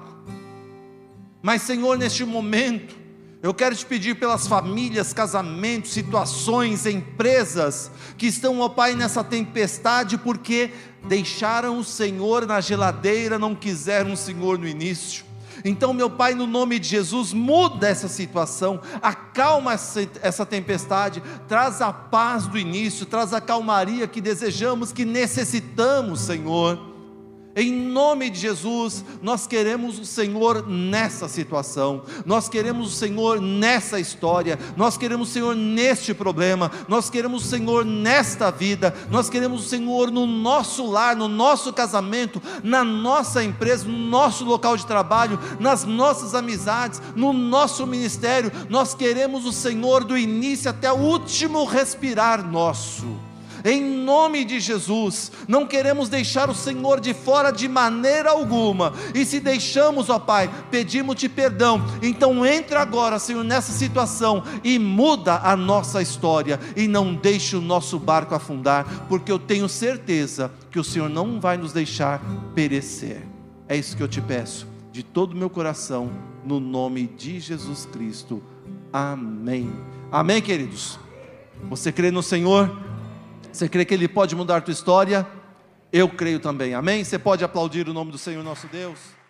Mas, 1.41 1.63
Senhor, 1.63 1.97
neste 1.97 2.23
momento, 2.23 2.95
eu 3.43 3.55
quero 3.55 3.75
te 3.75 3.83
pedir 3.83 4.15
pelas 4.15 4.45
famílias, 4.45 5.13
casamentos, 5.13 5.91
situações, 5.91 6.85
empresas 6.85 7.89
que 8.15 8.27
estão, 8.27 8.59
ó 8.59 8.69
Pai, 8.69 8.93
nessa 8.93 9.23
tempestade, 9.23 10.15
porque 10.15 10.71
deixaram 11.03 11.77
o 11.77 11.83
Senhor 11.83 12.45
na 12.45 12.61
geladeira, 12.61 13.39
não 13.39 13.55
quiseram 13.55 14.13
o 14.13 14.17
Senhor 14.17 14.57
no 14.57 14.67
início. 14.67 15.25
Então, 15.63 15.93
meu 15.93 16.09
Pai, 16.09 16.33
no 16.33 16.47
nome 16.47 16.79
de 16.79 16.87
Jesus, 16.87 17.33
muda 17.33 17.87
essa 17.87 18.07
situação, 18.07 18.81
acalma 19.01 19.73
essa 19.73 20.45
tempestade, 20.45 21.21
traz 21.47 21.81
a 21.81 21.93
paz 21.93 22.47
do 22.47 22.57
início, 22.57 23.05
traz 23.05 23.31
a 23.33 23.39
calmaria 23.39 24.07
que 24.07 24.19
desejamos, 24.19 24.91
que 24.91 25.05
necessitamos, 25.05 26.21
Senhor. 26.21 26.90
Em 27.53 27.71
nome 27.71 28.29
de 28.29 28.39
Jesus, 28.39 29.03
nós 29.21 29.45
queremos 29.45 29.99
o 29.99 30.05
Senhor 30.05 30.65
nessa 30.67 31.27
situação, 31.27 32.03
nós 32.25 32.47
queremos 32.47 32.93
o 32.93 32.95
Senhor 32.95 33.41
nessa 33.41 33.99
história, 33.99 34.57
nós 34.77 34.95
queremos 34.95 35.29
o 35.29 35.31
Senhor 35.33 35.53
neste 35.53 36.13
problema, 36.13 36.71
nós 36.87 37.09
queremos 37.09 37.45
o 37.45 37.49
Senhor 37.49 37.83
nesta 37.83 38.49
vida, 38.49 38.95
nós 39.09 39.29
queremos 39.29 39.65
o 39.65 39.69
Senhor 39.69 40.09
no 40.09 40.25
nosso 40.25 40.89
lar, 40.89 41.13
no 41.13 41.27
nosso 41.27 41.73
casamento, 41.73 42.41
na 42.63 42.85
nossa 42.85 43.43
empresa, 43.43 43.85
no 43.85 43.97
nosso 43.97 44.45
local 44.45 44.77
de 44.77 44.85
trabalho, 44.85 45.37
nas 45.59 45.83
nossas 45.83 46.33
amizades, 46.33 47.01
no 47.17 47.33
nosso 47.33 47.85
ministério, 47.85 48.49
nós 48.69 48.93
queremos 48.93 49.45
o 49.45 49.51
Senhor 49.51 50.05
do 50.05 50.17
início 50.17 50.69
até 50.69 50.89
o 50.91 50.97
último 50.97 51.65
respirar 51.65 52.49
nosso 52.49 53.30
em 53.63 53.81
nome 53.81 54.43
de 54.45 54.59
Jesus. 54.59 55.31
Não 55.47 55.65
queremos 55.65 56.09
deixar 56.09 56.49
o 56.49 56.55
Senhor 56.55 56.99
de 56.99 57.13
fora 57.13 57.51
de 57.51 57.67
maneira 57.67 58.31
alguma, 58.31 58.93
e 59.13 59.25
se 59.25 59.39
deixamos, 59.39 60.09
ó 60.09 60.19
Pai, 60.19 60.49
pedimos-te 60.69 61.27
perdão. 61.27 61.83
Então 62.01 62.45
entra 62.45 62.81
agora, 62.81 63.19
Senhor, 63.19 63.43
nessa 63.43 63.71
situação 63.71 64.43
e 64.63 64.77
muda 64.77 65.37
a 65.43 65.55
nossa 65.55 66.01
história, 66.01 66.59
e 66.75 66.87
não 66.87 67.13
deixe 67.13 67.55
o 67.55 67.61
nosso 67.61 67.99
barco 67.99 68.35
afundar, 68.35 69.05
porque 69.07 69.31
eu 69.31 69.39
tenho 69.39 69.67
certeza 69.67 70.51
que 70.69 70.79
o 70.79 70.83
Senhor 70.83 71.09
não 71.09 71.39
vai 71.39 71.57
nos 71.57 71.73
deixar 71.73 72.21
perecer. 72.55 73.21
É 73.67 73.75
isso 73.75 73.95
que 73.95 74.03
eu 74.03 74.07
te 74.07 74.21
peço, 74.21 74.67
de 74.91 75.03
todo 75.03 75.33
o 75.33 75.37
meu 75.37 75.49
coração, 75.49 76.11
no 76.45 76.59
nome 76.59 77.07
de 77.07 77.39
Jesus 77.39 77.87
Cristo. 77.91 78.41
Amém. 78.91 79.71
Amém, 80.11 80.41
queridos. 80.41 80.99
Você 81.69 81.91
crê 81.91 82.11
no 82.11 82.21
Senhor? 82.23 82.90
Você 83.51 83.67
crê 83.67 83.83
que 83.83 83.93
Ele 83.93 84.07
pode 84.07 84.35
mudar 84.35 84.57
a 84.57 84.61
tua 84.61 84.71
história? 84.71 85.27
Eu 85.91 86.07
creio 86.07 86.39
também, 86.39 86.73
amém? 86.73 87.03
Você 87.03 87.19
pode 87.19 87.43
aplaudir 87.43 87.87
o 87.87 87.93
nome 87.93 88.11
do 88.11 88.17
Senhor 88.17 88.43
nosso 88.43 88.67
Deus? 88.67 89.20